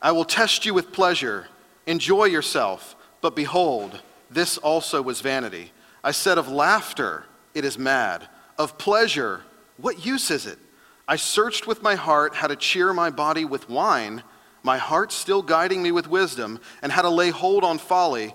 I 0.00 0.12
will 0.12 0.24
test 0.24 0.64
you 0.64 0.74
with 0.74 0.92
pleasure. 0.92 1.48
Enjoy 1.88 2.26
yourself. 2.26 2.94
But 3.20 3.34
behold, 3.34 4.00
this 4.30 4.58
also 4.58 5.02
was 5.02 5.22
vanity. 5.22 5.72
I 6.04 6.12
said 6.12 6.38
of 6.38 6.46
laughter, 6.46 7.24
It 7.52 7.64
is 7.64 7.76
mad. 7.76 8.28
Of 8.58 8.78
pleasure, 8.78 9.40
what 9.76 10.06
use 10.06 10.30
is 10.30 10.46
it? 10.46 10.60
I 11.08 11.16
searched 11.16 11.66
with 11.66 11.82
my 11.82 11.96
heart 11.96 12.36
how 12.36 12.46
to 12.46 12.54
cheer 12.54 12.92
my 12.92 13.10
body 13.10 13.44
with 13.44 13.68
wine 13.68 14.22
my 14.62 14.78
heart 14.78 15.12
still 15.12 15.42
guiding 15.42 15.82
me 15.82 15.90
with 15.90 16.08
wisdom, 16.08 16.60
and 16.82 16.92
how 16.92 17.02
to 17.02 17.08
lay 17.08 17.30
hold 17.30 17.64
on 17.64 17.78
folly, 17.78 18.34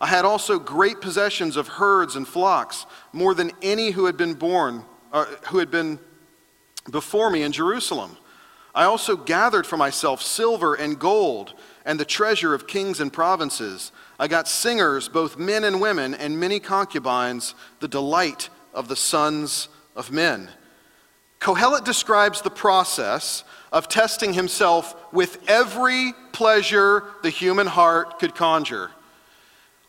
I 0.00 0.06
had 0.06 0.24
also 0.24 0.58
great 0.58 1.00
possessions 1.00 1.56
of 1.56 1.68
herds 1.68 2.16
and 2.16 2.26
flocks, 2.26 2.86
more 3.12 3.34
than 3.34 3.50
any 3.62 3.90
who 3.90 4.06
had 4.06 4.16
been 4.16 4.34
born, 4.34 4.84
uh, 5.12 5.24
who 5.48 5.58
had 5.58 5.70
been 5.70 5.98
before 6.90 7.30
me 7.30 7.42
in 7.42 7.52
Jerusalem. 7.52 8.16
I 8.74 8.84
also 8.84 9.16
gathered 9.16 9.66
for 9.66 9.76
myself 9.76 10.22
silver 10.22 10.74
and 10.74 10.98
gold 10.98 11.54
and 11.84 11.98
the 11.98 12.04
treasure 12.04 12.54
of 12.54 12.66
kings 12.66 13.00
and 13.00 13.12
provinces. 13.12 13.92
I 14.20 14.28
got 14.28 14.46
singers, 14.46 15.08
both 15.08 15.36
men 15.36 15.64
and 15.64 15.80
women, 15.80 16.14
and 16.14 16.38
many 16.38 16.60
concubines, 16.60 17.54
the 17.80 17.88
delight 17.88 18.50
of 18.74 18.88
the 18.88 18.96
sons 18.96 19.68
of 19.96 20.12
men. 20.12 20.48
Kohelet 21.40 21.84
describes 21.84 22.42
the 22.42 22.50
process 22.50 23.42
of 23.72 23.88
testing 23.88 24.32
himself 24.32 24.94
with 25.12 25.38
every 25.48 26.12
pleasure 26.32 27.04
the 27.22 27.30
human 27.30 27.66
heart 27.66 28.18
could 28.18 28.34
conjure. 28.34 28.90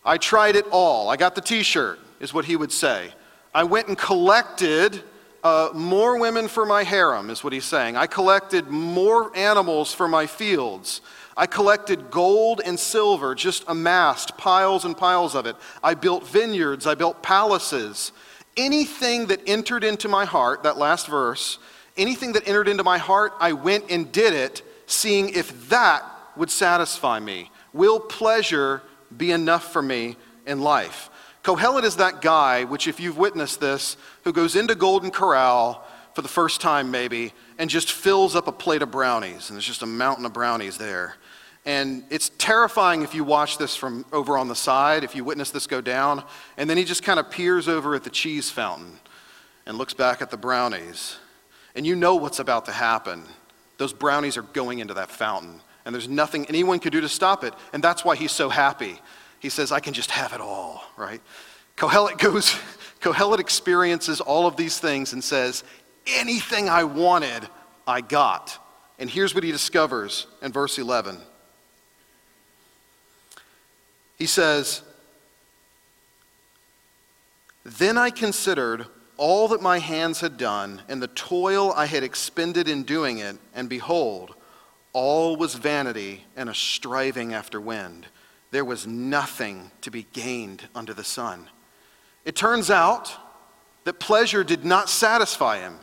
I 0.04 0.18
tried 0.18 0.56
it 0.56 0.66
all. 0.72 1.10
I 1.10 1.18
got 1.18 1.36
the 1.36 1.42
t 1.42 1.64
shirt, 1.64 2.00
is 2.20 2.34
what 2.34 2.46
he 2.46 2.56
would 2.56 2.72
say. 2.72 3.14
I 3.54 3.64
went 3.64 3.88
and 3.88 3.98
collected 3.98 5.04
uh, 5.44 5.70
more 5.74 6.20
women 6.20 6.48
for 6.48 6.66
my 6.66 6.84
harem, 6.84 7.30
is 7.30 7.44
what 7.44 7.54
he's 7.54 7.66
saying. 7.66 7.96
I 7.96 8.08
collected 8.08 8.68
more 8.68 9.36
animals 9.36 9.94
for 9.94 10.08
my 10.08 10.26
fields. 10.26 11.02
I 11.38 11.46
collected 11.46 12.12
gold 12.12 12.62
and 12.66 12.78
silver, 12.78 13.34
just 13.34 13.64
amassed 13.68 14.38
piles 14.38 14.84
and 14.84 14.98
piles 14.98 15.36
of 15.36 15.46
it. 15.46 15.56
I 15.82 15.94
built 15.94 16.28
vineyards, 16.28 16.86
I 16.86 16.96
built 16.96 17.24
palaces. 17.24 18.12
Anything 18.58 19.28
that 19.28 19.40
entered 19.48 19.86
into 19.86 20.10
my 20.10 20.26
heart, 20.26 20.64
that 20.64 20.78
last 20.78 21.08
verse, 21.08 21.60
anything 21.96 22.34
that 22.34 22.48
entered 22.48 22.68
into 22.68 22.84
my 22.84 22.98
heart, 22.98 23.34
I 23.40 23.54
went 23.54 23.90
and 23.90 24.12
did 24.12 24.34
it, 24.34 24.64
seeing 24.86 25.30
if 25.30 25.70
that 25.70 26.04
would 26.36 26.52
satisfy 26.52 27.20
me. 27.20 27.52
Will 27.72 28.00
pleasure 28.00 28.82
be 29.16 29.32
enough 29.32 29.72
for 29.72 29.82
me 29.82 30.18
in 30.46 30.62
life. 30.62 31.10
Kohelet 31.44 31.84
is 31.84 31.96
that 31.98 32.22
guy, 32.22 32.64
which, 32.64 32.88
if 32.88 33.00
you've 33.00 33.18
witnessed 33.18 33.60
this, 33.60 33.98
who 34.24 34.34
goes 34.34 34.56
into 34.56 34.76
Golden 34.76 35.10
Corral 35.10 35.86
for 36.14 36.22
the 36.22 36.28
first 36.28 36.60
time, 36.60 36.92
maybe, 36.92 37.34
and 37.58 37.70
just 37.70 37.92
fills 37.92 38.36
up 38.36 38.48
a 38.48 38.52
plate 38.52 38.82
of 38.82 38.92
brownies, 38.92 39.50
and 39.50 39.56
there's 39.56 39.66
just 39.66 39.84
a 39.84 39.88
mountain 39.88 40.26
of 40.26 40.34
brownies 40.34 40.78
there. 40.78 41.16
And 41.66 42.04
it's 42.10 42.30
terrifying 42.38 43.04
if 43.04 43.14
you 43.14 43.24
watch 43.24 43.58
this 43.58 43.76
from 43.76 44.06
over 44.12 44.38
on 44.38 44.48
the 44.48 44.56
side, 44.56 45.04
if 45.04 45.16
you 45.16 45.24
witness 45.24 45.52
this 45.52 45.68
go 45.68 45.82
down. 45.82 46.24
And 46.58 46.70
then 46.70 46.78
he 46.78 46.84
just 46.84 47.04
kind 47.04 47.20
of 47.20 47.30
peers 47.30 47.68
over 47.68 47.96
at 47.96 48.04
the 48.04 48.10
cheese 48.10 48.50
fountain 48.50 48.98
and 49.66 49.78
looks 49.78 49.94
back 49.94 50.22
at 50.22 50.32
the 50.32 50.38
brownies. 50.38 51.18
And 51.76 51.86
you 51.86 51.96
know 51.96 52.16
what's 52.16 52.40
about 52.40 52.66
to 52.66 52.72
happen. 52.72 53.24
Those 53.78 53.94
brownies 53.94 54.38
are 54.38 54.42
going 54.42 54.80
into 54.80 54.94
that 54.96 55.12
fountain 55.12 55.62
and 55.90 55.96
there's 55.96 56.08
nothing 56.08 56.46
anyone 56.46 56.78
could 56.78 56.94
do 56.94 57.02
to 57.02 57.10
stop 57.10 57.44
it. 57.44 57.52
And 57.74 57.84
that's 57.84 58.06
why 58.06 58.16
he's 58.16 58.32
so 58.32 58.48
happy. 58.48 59.00
he 59.40 59.50
says, 59.50 59.72
I 59.72 59.80
can 59.80 59.92
just 59.92 60.12
have 60.12 60.34
it 60.34 60.40
all, 60.40 60.84
right? 60.96 61.20
Kohelet 61.78 62.20
goes, 62.20 62.56
Kohelet 63.02 63.40
experiences 63.40 64.22
all 64.22 64.46
of 64.46 64.56
these 64.56 64.78
things 64.78 65.14
and 65.14 65.24
says, 65.24 65.64
Anything 66.06 66.70
I 66.70 66.84
wanted, 66.84 67.50
I 67.88 68.02
got. 68.02 68.64
And 69.00 69.10
here's 69.10 69.34
what 69.34 69.44
he 69.44 69.52
discovers 69.52 70.28
in 70.44 70.52
verse 70.52 70.78
11. 70.78 71.18
He 74.20 74.28
says, 74.28 74.84
Then 77.64 77.98
I 77.98 78.12
considered 78.12 78.86
all 79.18 79.48
that 79.48 79.62
my 79.64 79.80
hands 79.80 80.22
had 80.22 80.38
done 80.38 80.84
and 80.88 81.02
the 81.02 81.08
toil 81.08 81.74
I 81.76 81.88
had 81.88 82.04
expended 82.04 82.70
in 82.70 82.84
doing 82.84 83.18
it, 83.18 83.38
and 83.56 83.68
behold, 83.68 84.36
all 84.94 85.36
was 85.36 85.56
vanity 85.56 86.26
and 86.36 86.50
a 86.50 86.54
striving 86.54 87.34
after 87.34 87.62
wind. 87.62 88.08
There 88.52 88.66
was 88.66 88.88
nothing 88.88 89.72
to 89.82 89.92
be 89.92 90.08
gained 90.14 90.68
under 90.74 90.94
the 90.94 91.04
sun. 91.04 91.50
It 92.26 92.36
turns 92.36 92.72
out 92.72 93.16
that 93.84 94.00
pleasure 94.00 94.44
did 94.44 94.66
not 94.66 94.90
satisfy 94.90 95.60
him, 95.60 95.80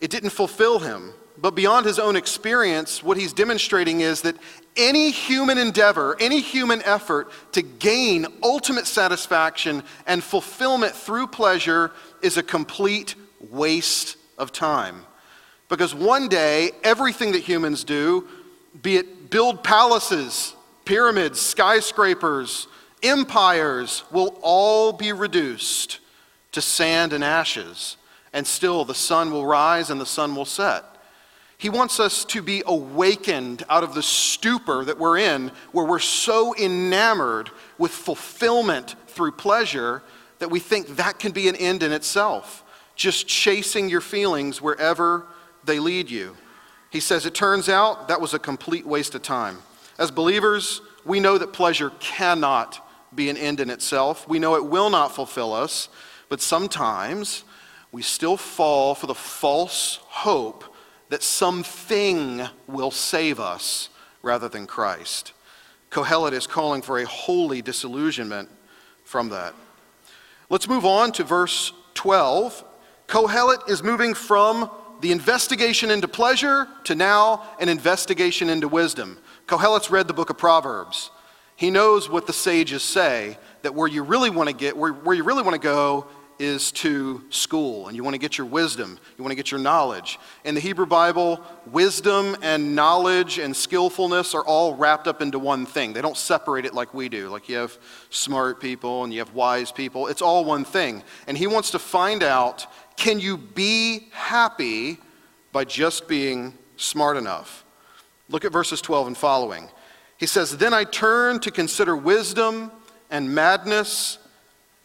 it 0.00 0.10
didn't 0.10 0.30
fulfill 0.30 0.78
him. 0.78 1.14
But 1.36 1.56
beyond 1.56 1.84
his 1.84 1.98
own 1.98 2.14
experience, 2.14 3.02
what 3.02 3.16
he's 3.16 3.32
demonstrating 3.32 4.02
is 4.02 4.22
that 4.22 4.36
any 4.76 5.10
human 5.10 5.58
endeavor, 5.58 6.16
any 6.20 6.40
human 6.40 6.80
effort 6.82 7.32
to 7.52 7.62
gain 7.62 8.26
ultimate 8.40 8.86
satisfaction 8.86 9.82
and 10.06 10.22
fulfillment 10.22 10.94
through 10.94 11.26
pleasure 11.26 11.90
is 12.22 12.36
a 12.36 12.42
complete 12.42 13.16
waste 13.50 14.16
of 14.38 14.52
time. 14.52 15.04
Because 15.74 15.92
one 15.92 16.28
day, 16.28 16.70
everything 16.84 17.32
that 17.32 17.40
humans 17.40 17.82
do, 17.82 18.28
be 18.80 18.94
it 18.94 19.28
build 19.28 19.64
palaces, 19.64 20.54
pyramids, 20.84 21.40
skyscrapers, 21.40 22.68
empires, 23.02 24.04
will 24.12 24.38
all 24.40 24.92
be 24.92 25.12
reduced 25.12 25.98
to 26.52 26.60
sand 26.60 27.12
and 27.12 27.24
ashes. 27.24 27.96
And 28.32 28.46
still, 28.46 28.84
the 28.84 28.94
sun 28.94 29.32
will 29.32 29.44
rise 29.44 29.90
and 29.90 30.00
the 30.00 30.06
sun 30.06 30.36
will 30.36 30.44
set. 30.44 30.84
He 31.58 31.70
wants 31.70 31.98
us 31.98 32.24
to 32.26 32.40
be 32.40 32.62
awakened 32.64 33.64
out 33.68 33.82
of 33.82 33.94
the 33.94 34.02
stupor 34.02 34.84
that 34.84 35.00
we're 35.00 35.18
in, 35.18 35.50
where 35.72 35.86
we're 35.86 35.98
so 35.98 36.54
enamored 36.54 37.50
with 37.78 37.90
fulfillment 37.90 38.94
through 39.08 39.32
pleasure 39.32 40.04
that 40.38 40.52
we 40.52 40.60
think 40.60 40.86
that 40.94 41.18
can 41.18 41.32
be 41.32 41.48
an 41.48 41.56
end 41.56 41.82
in 41.82 41.90
itself, 41.90 42.62
just 42.94 43.26
chasing 43.26 43.88
your 43.88 44.00
feelings 44.00 44.62
wherever 44.62 45.26
they 45.66 45.78
lead 45.78 46.10
you. 46.10 46.36
He 46.90 47.00
says, 47.00 47.26
It 47.26 47.34
turns 47.34 47.68
out 47.68 48.08
that 48.08 48.20
was 48.20 48.34
a 48.34 48.38
complete 48.38 48.86
waste 48.86 49.14
of 49.14 49.22
time. 49.22 49.58
As 49.98 50.10
believers, 50.10 50.80
we 51.04 51.20
know 51.20 51.38
that 51.38 51.52
pleasure 51.52 51.90
cannot 52.00 52.80
be 53.14 53.28
an 53.30 53.36
end 53.36 53.60
in 53.60 53.70
itself. 53.70 54.28
We 54.28 54.38
know 54.38 54.56
it 54.56 54.66
will 54.66 54.90
not 54.90 55.14
fulfill 55.14 55.52
us, 55.52 55.88
but 56.28 56.40
sometimes 56.40 57.44
we 57.92 58.02
still 58.02 58.36
fall 58.36 58.94
for 58.94 59.06
the 59.06 59.14
false 59.14 60.00
hope 60.02 60.64
that 61.10 61.22
something 61.22 62.42
will 62.66 62.90
save 62.90 63.38
us 63.38 63.88
rather 64.22 64.48
than 64.48 64.66
Christ. 64.66 65.32
Kohelet 65.90 66.32
is 66.32 66.48
calling 66.48 66.82
for 66.82 66.98
a 66.98 67.06
holy 67.06 67.62
disillusionment 67.62 68.48
from 69.04 69.28
that. 69.28 69.54
Let's 70.48 70.68
move 70.68 70.84
on 70.84 71.12
to 71.12 71.24
verse 71.24 71.72
12. 71.94 72.64
Kohelet 73.06 73.68
is 73.70 73.82
moving 73.82 74.14
from 74.14 74.68
the 75.04 75.12
investigation 75.12 75.90
into 75.90 76.08
pleasure 76.08 76.66
to 76.84 76.94
now 76.94 77.42
an 77.60 77.68
investigation 77.68 78.48
into 78.48 78.66
wisdom. 78.66 79.18
Kohelet's 79.46 79.90
read 79.90 80.08
the 80.08 80.14
book 80.14 80.30
of 80.30 80.38
Proverbs. 80.38 81.10
He 81.56 81.70
knows 81.70 82.08
what 82.08 82.26
the 82.26 82.32
sages 82.32 82.82
say 82.82 83.36
that 83.60 83.74
where 83.74 83.86
you 83.86 84.02
really 84.02 84.30
want 84.30 84.48
to 84.48 84.54
get, 84.54 84.74
where, 84.74 84.94
where 84.94 85.14
you 85.14 85.22
really 85.22 85.42
want 85.42 85.56
to 85.56 85.60
go 85.60 86.06
is 86.38 86.72
to 86.72 87.22
school 87.28 87.86
and 87.86 87.94
you 87.94 88.02
want 88.02 88.14
to 88.14 88.18
get 88.18 88.38
your 88.38 88.46
wisdom, 88.46 88.98
you 89.18 89.22
want 89.22 89.30
to 89.30 89.36
get 89.36 89.50
your 89.50 89.60
knowledge. 89.60 90.18
In 90.42 90.54
the 90.54 90.60
Hebrew 90.60 90.86
Bible, 90.86 91.38
wisdom 91.66 92.34
and 92.40 92.74
knowledge 92.74 93.38
and 93.38 93.54
skillfulness 93.54 94.34
are 94.34 94.44
all 94.44 94.74
wrapped 94.74 95.06
up 95.06 95.20
into 95.20 95.38
one 95.38 95.66
thing. 95.66 95.92
They 95.92 96.00
don't 96.00 96.16
separate 96.16 96.64
it 96.64 96.72
like 96.72 96.94
we 96.94 97.10
do. 97.10 97.28
Like 97.28 97.48
you 97.50 97.56
have 97.56 97.76
smart 98.08 98.58
people 98.58 99.04
and 99.04 99.12
you 99.12 99.18
have 99.18 99.34
wise 99.34 99.70
people. 99.70 100.06
It's 100.06 100.22
all 100.22 100.46
one 100.46 100.64
thing. 100.64 101.02
And 101.26 101.36
he 101.36 101.46
wants 101.46 101.70
to 101.72 101.78
find 101.78 102.22
out 102.22 102.66
can 102.96 103.20
you 103.20 103.36
be 103.36 104.08
happy 104.12 104.98
by 105.52 105.64
just 105.64 106.08
being 106.08 106.54
smart 106.76 107.16
enough? 107.16 107.64
Look 108.28 108.44
at 108.44 108.52
verses 108.52 108.80
12 108.80 109.08
and 109.08 109.16
following. 109.16 109.68
He 110.16 110.26
says, 110.26 110.56
Then 110.56 110.72
I 110.72 110.84
turned 110.84 111.42
to 111.42 111.50
consider 111.50 111.96
wisdom 111.96 112.70
and 113.10 113.34
madness 113.34 114.18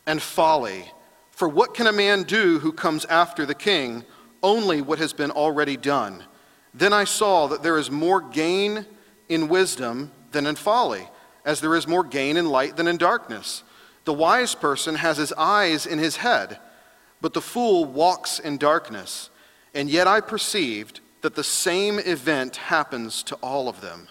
and 0.06 0.22
folly. 0.22 0.91
For 1.32 1.48
what 1.48 1.74
can 1.74 1.88
a 1.88 1.93
man 1.93 2.24
do 2.24 2.60
who 2.60 2.72
comes 2.72 3.06
after 3.06 3.45
the 3.45 3.56
king? 3.56 4.04
Only 4.43 4.82
what 4.82 5.00
has 5.00 5.13
been 5.13 5.32
already 5.32 5.78
done. 5.78 6.24
Then 6.74 6.93
I 6.93 7.04
saw 7.04 7.48
that 7.48 7.63
there 7.63 7.78
is 7.78 7.89
more 7.89 8.22
gain 8.22 8.86
in 9.28 9.48
wisdom 9.48 10.12
than 10.32 10.45
in 10.45 10.56
folly, 10.56 11.08
as 11.45 11.62
there 11.62 11.76
is 11.76 11.88
more 11.88 12.04
gain 12.04 12.38
in 12.38 12.50
light 12.50 12.76
than 12.76 12.88
in 12.88 12.98
darkness. 12.98 13.63
The 14.06 14.13
wise 14.13 14.56
person 14.56 14.95
has 14.95 15.17
his 15.17 15.34
eyes 15.34 15.86
in 15.86 16.00
his 16.00 16.17
head, 16.17 16.60
but 17.21 17.34
the 17.34 17.41
fool 17.41 17.86
walks 17.86 18.39
in 18.39 18.58
darkness. 18.58 19.29
And 19.73 19.89
yet 19.89 20.08
I 20.08 20.21
perceived 20.21 20.99
that 21.21 21.36
the 21.36 21.43
same 21.43 21.99
event 21.99 22.55
happens 22.55 23.23
to 23.23 23.36
all 23.36 23.67
of 23.67 23.82
them. 23.82 24.08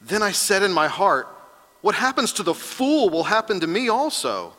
Then 0.00 0.22
I 0.22 0.30
said 0.32 0.62
in 0.62 0.72
my 0.72 0.88
heart, 0.88 1.28
What 1.80 1.94
happens 1.94 2.32
to 2.34 2.42
the 2.42 2.54
fool 2.54 3.10
will 3.10 3.24
happen 3.24 3.60
to 3.60 3.66
me 3.66 3.88
also. 3.88 4.54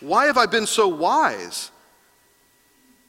Why 0.00 0.26
have 0.26 0.38
I 0.38 0.46
been 0.46 0.66
so 0.66 0.88
wise? 0.88 1.70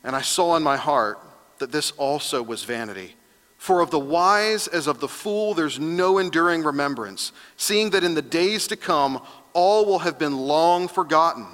And 0.03 0.15
I 0.15 0.21
saw 0.21 0.55
in 0.55 0.63
my 0.63 0.77
heart 0.77 1.19
that 1.59 1.71
this 1.71 1.91
also 1.91 2.41
was 2.41 2.63
vanity. 2.63 3.15
For 3.57 3.81
of 3.81 3.91
the 3.91 3.99
wise 3.99 4.67
as 4.67 4.87
of 4.87 4.99
the 4.99 5.07
fool, 5.07 5.53
there's 5.53 5.79
no 5.79 6.17
enduring 6.17 6.63
remembrance, 6.63 7.31
seeing 7.57 7.91
that 7.91 8.03
in 8.03 8.15
the 8.15 8.21
days 8.21 8.67
to 8.67 8.75
come, 8.75 9.21
all 9.53 9.85
will 9.85 9.99
have 9.99 10.17
been 10.17 10.35
long 10.35 10.87
forgotten. 10.87 11.45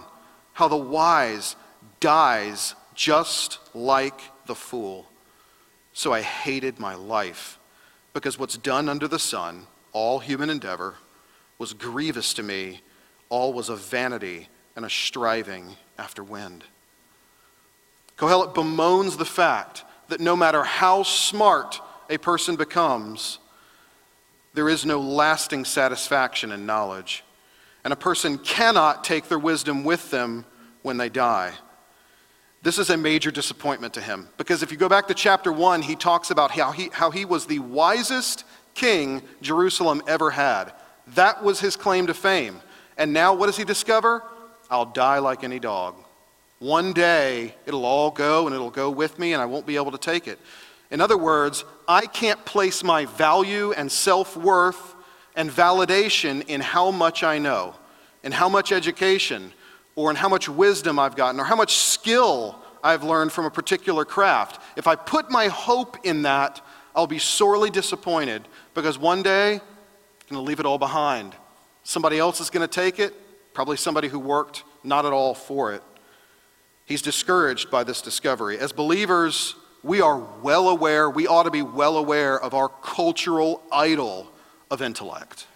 How 0.57 0.67
the 0.67 0.75
wise 0.75 1.55
dies 1.99 2.73
just 2.95 3.59
like 3.75 4.19
the 4.47 4.55
fool. 4.55 5.05
So 5.93 6.11
I 6.11 6.23
hated 6.23 6.79
my 6.79 6.95
life, 6.95 7.59
because 8.11 8.39
what's 8.39 8.57
done 8.57 8.89
under 8.89 9.07
the 9.07 9.19
sun, 9.19 9.67
all 9.93 10.17
human 10.17 10.49
endeavor, 10.49 10.95
was 11.59 11.73
grievous 11.73 12.33
to 12.33 12.41
me, 12.41 12.81
all 13.29 13.53
was 13.53 13.69
a 13.69 13.75
vanity 13.75 14.49
and 14.75 14.83
a 14.83 14.89
striving 14.89 15.75
after 15.99 16.23
wind. 16.23 16.63
Kohelet 18.17 18.55
bemoans 18.55 19.17
the 19.17 19.25
fact 19.25 19.83
that 20.07 20.19
no 20.19 20.35
matter 20.35 20.63
how 20.63 21.03
smart 21.03 21.79
a 22.09 22.17
person 22.17 22.55
becomes, 22.55 23.37
there 24.55 24.69
is 24.69 24.87
no 24.87 24.99
lasting 24.99 25.65
satisfaction 25.65 26.51
in 26.51 26.65
knowledge. 26.65 27.23
And 27.87 27.93
a 27.93 27.95
person 27.95 28.37
cannot 28.39 29.05
take 29.05 29.29
their 29.29 29.39
wisdom 29.39 29.85
with 29.85 30.11
them 30.11 30.43
when 30.81 30.97
they 30.97 31.07
die. 31.07 31.53
This 32.61 32.79
is 32.79 32.89
a 32.89 32.97
major 32.97 33.31
disappointment 33.31 33.93
to 33.93 34.01
him 34.01 34.27
because 34.35 34.61
if 34.61 34.73
you 34.73 34.77
go 34.77 34.89
back 34.89 35.07
to 35.07 35.13
chapter 35.13 35.53
1, 35.53 35.83
he 35.83 35.95
talks 35.95 36.29
about 36.29 36.51
how 36.51 36.73
he, 36.73 36.89
how 36.91 37.11
he 37.11 37.23
was 37.23 37.45
the 37.45 37.59
wisest 37.59 38.43
king 38.73 39.21
Jerusalem 39.41 40.01
ever 40.05 40.31
had. 40.31 40.73
That 41.15 41.41
was 41.41 41.61
his 41.61 41.77
claim 41.77 42.07
to 42.07 42.13
fame. 42.13 42.59
And 42.97 43.13
now 43.13 43.33
what 43.33 43.45
does 43.45 43.55
he 43.55 43.63
discover? 43.63 44.21
I'll 44.69 44.87
die 44.87 45.19
like 45.19 45.45
any 45.45 45.57
dog. 45.57 45.95
One 46.59 46.91
day, 46.91 47.55
it'll 47.65 47.85
all 47.85 48.11
go 48.11 48.47
and 48.47 48.53
it'll 48.53 48.69
go 48.69 48.89
with 48.89 49.17
me, 49.17 49.31
and 49.31 49.41
I 49.41 49.45
won't 49.45 49.65
be 49.65 49.77
able 49.77 49.91
to 49.91 49.97
take 49.97 50.27
it. 50.27 50.39
In 50.91 50.99
other 50.99 51.17
words, 51.17 51.63
I 51.87 52.05
can't 52.05 52.43
place 52.43 52.83
my 52.83 53.05
value 53.05 53.71
and 53.71 53.89
self 53.89 54.35
worth 54.35 54.95
and 55.37 55.51
validation 55.51 56.45
in 56.47 56.59
how 56.59 56.91
much 56.91 57.23
I 57.23 57.37
know, 57.37 57.75
in 58.23 58.33
how 58.33 58.49
much 58.49 58.73
education, 58.73 59.53
or 59.95 60.09
in 60.09 60.17
how 60.17 60.27
much 60.27 60.49
wisdom 60.49 60.99
I've 60.99 61.15
gotten, 61.15 61.39
or 61.39 61.45
how 61.45 61.55
much 61.55 61.77
skill 61.77 62.59
I've 62.83 63.03
learned 63.03 63.31
from 63.31 63.45
a 63.45 63.51
particular 63.51 64.03
craft. 64.03 64.61
If 64.75 64.87
I 64.87 64.95
put 64.95 65.31
my 65.31 65.47
hope 65.47 65.97
in 66.03 66.23
that, 66.23 66.59
I'll 66.95 67.07
be 67.07 67.19
sorely 67.19 67.69
disappointed 67.69 68.47
because 68.73 68.97
one 68.97 69.21
day 69.21 69.53
I'm 69.53 69.61
going 70.29 70.41
to 70.43 70.47
leave 70.47 70.59
it 70.59 70.65
all 70.65 70.79
behind. 70.79 71.35
Somebody 71.83 72.17
else 72.17 72.41
is 72.41 72.49
going 72.49 72.67
to 72.67 72.73
take 72.73 72.99
it, 72.99 73.13
probably 73.53 73.77
somebody 73.77 74.07
who 74.07 74.19
worked 74.19 74.63
not 74.83 75.05
at 75.05 75.13
all 75.13 75.35
for 75.35 75.71
it. 75.73 75.83
He's 76.85 77.03
discouraged 77.03 77.69
by 77.69 77.83
this 77.83 78.01
discovery. 78.01 78.57
As 78.57 78.71
believers, 78.71 79.55
we 79.83 80.01
are 80.01 80.17
well 80.41 80.69
aware, 80.69 81.09
we 81.09 81.27
ought 81.27 81.43
to 81.43 81.51
be 81.51 81.61
well 81.61 81.97
aware 81.97 82.39
of 82.39 82.55
our 82.55 82.69
cultural 82.69 83.61
idol 83.71 84.31
of 84.69 84.81
intellect. 84.81 85.47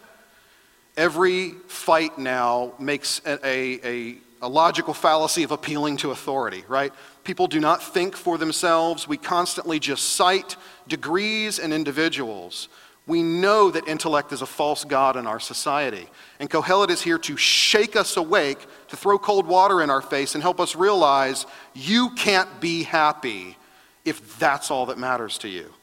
Every 0.97 1.51
fight 1.67 2.17
now 2.17 2.73
makes 2.77 3.21
a, 3.25 3.45
a, 3.45 4.17
a, 4.41 4.47
logical 4.47 4.93
fallacy 4.93 5.43
of 5.43 5.51
appealing 5.51 5.97
to 5.97 6.11
authority, 6.11 6.63
right? 6.67 6.93
People 7.23 7.47
do 7.47 7.59
not 7.59 7.81
think 7.81 8.15
for 8.15 8.37
themselves. 8.37 9.07
We 9.07 9.17
constantly 9.17 9.79
just 9.79 10.15
cite 10.15 10.57
degrees 10.87 11.59
and 11.59 11.73
individuals. 11.73 12.67
We 13.07 13.23
know 13.23 13.71
that 13.71 13.87
intellect 13.87 14.31
is 14.31 14.41
a 14.41 14.45
false 14.45 14.83
god 14.83 15.15
in 15.15 15.25
our 15.27 15.39
society. 15.39 16.07
And 16.39 16.49
Kohelet 16.49 16.89
is 16.89 17.01
here 17.01 17.17
to 17.19 17.37
shake 17.37 17.95
us 17.95 18.15
awake, 18.17 18.59
to 18.89 18.97
throw 18.97 19.17
cold 19.17 19.47
water 19.47 19.81
in 19.81 19.89
our 19.89 20.01
face, 20.01 20.35
and 20.35 20.41
help 20.41 20.59
us 20.59 20.75
realize 20.75 21.45
you 21.73 22.11
can't 22.11 22.59
be 22.59 22.83
happy 22.83 23.57
if 24.05 24.37
that's 24.39 24.71
all 24.71 24.87
that 24.87 24.97
matters 24.97 25.37
to 25.39 25.49
you. 25.49 25.73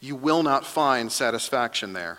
You 0.00 0.16
will 0.16 0.42
not 0.42 0.64
find 0.64 1.10
satisfaction 1.10 1.92
there. 1.92 2.18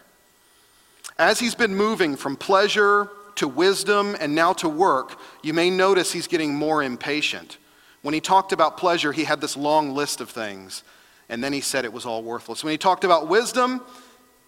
As 1.17 1.39
he's 1.39 1.55
been 1.55 1.75
moving 1.75 2.15
from 2.15 2.35
pleasure 2.35 3.09
to 3.35 3.47
wisdom 3.47 4.15
and 4.19 4.33
now 4.33 4.53
to 4.53 4.69
work, 4.69 5.19
you 5.43 5.53
may 5.53 5.69
notice 5.69 6.11
he's 6.11 6.27
getting 6.27 6.53
more 6.53 6.83
impatient. 6.83 7.57
When 8.01 8.13
he 8.13 8.21
talked 8.21 8.51
about 8.51 8.77
pleasure, 8.77 9.11
he 9.11 9.23
had 9.23 9.41
this 9.41 9.57
long 9.57 9.93
list 9.93 10.21
of 10.21 10.29
things, 10.29 10.83
and 11.29 11.43
then 11.43 11.53
he 11.53 11.61
said 11.61 11.85
it 11.85 11.93
was 11.93 12.05
all 12.05 12.23
worthless. 12.23 12.63
When 12.63 12.71
he 12.71 12.77
talked 12.77 13.03
about 13.03 13.27
wisdom, 13.27 13.81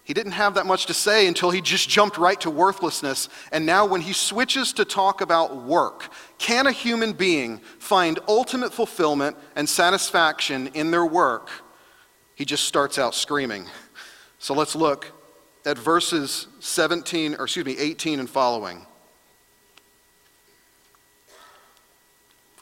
he 0.04 0.14
didn't 0.14 0.32
have 0.32 0.54
that 0.54 0.64
much 0.64 0.86
to 0.86 0.94
say 0.94 1.26
until 1.26 1.50
he 1.50 1.60
just 1.60 1.86
jumped 1.86 2.16
right 2.16 2.40
to 2.40 2.50
worthlessness. 2.50 3.28
And 3.52 3.66
now, 3.66 3.84
when 3.84 4.00
he 4.00 4.14
switches 4.14 4.72
to 4.74 4.86
talk 4.86 5.20
about 5.20 5.64
work, 5.64 6.10
can 6.38 6.66
a 6.66 6.72
human 6.72 7.12
being 7.12 7.58
find 7.78 8.18
ultimate 8.26 8.72
fulfillment 8.72 9.36
and 9.54 9.68
satisfaction 9.68 10.68
in 10.68 10.90
their 10.90 11.04
work? 11.04 11.50
He 12.34 12.46
just 12.46 12.64
starts 12.64 12.98
out 12.98 13.14
screaming. 13.14 13.66
So 14.38 14.54
let's 14.54 14.74
look 14.74 15.12
at 15.66 15.76
verses 15.76 16.46
17, 16.68 17.34
or 17.36 17.44
excuse 17.44 17.66
me, 17.66 17.76
18 17.78 18.20
and 18.20 18.28
following. 18.28 18.86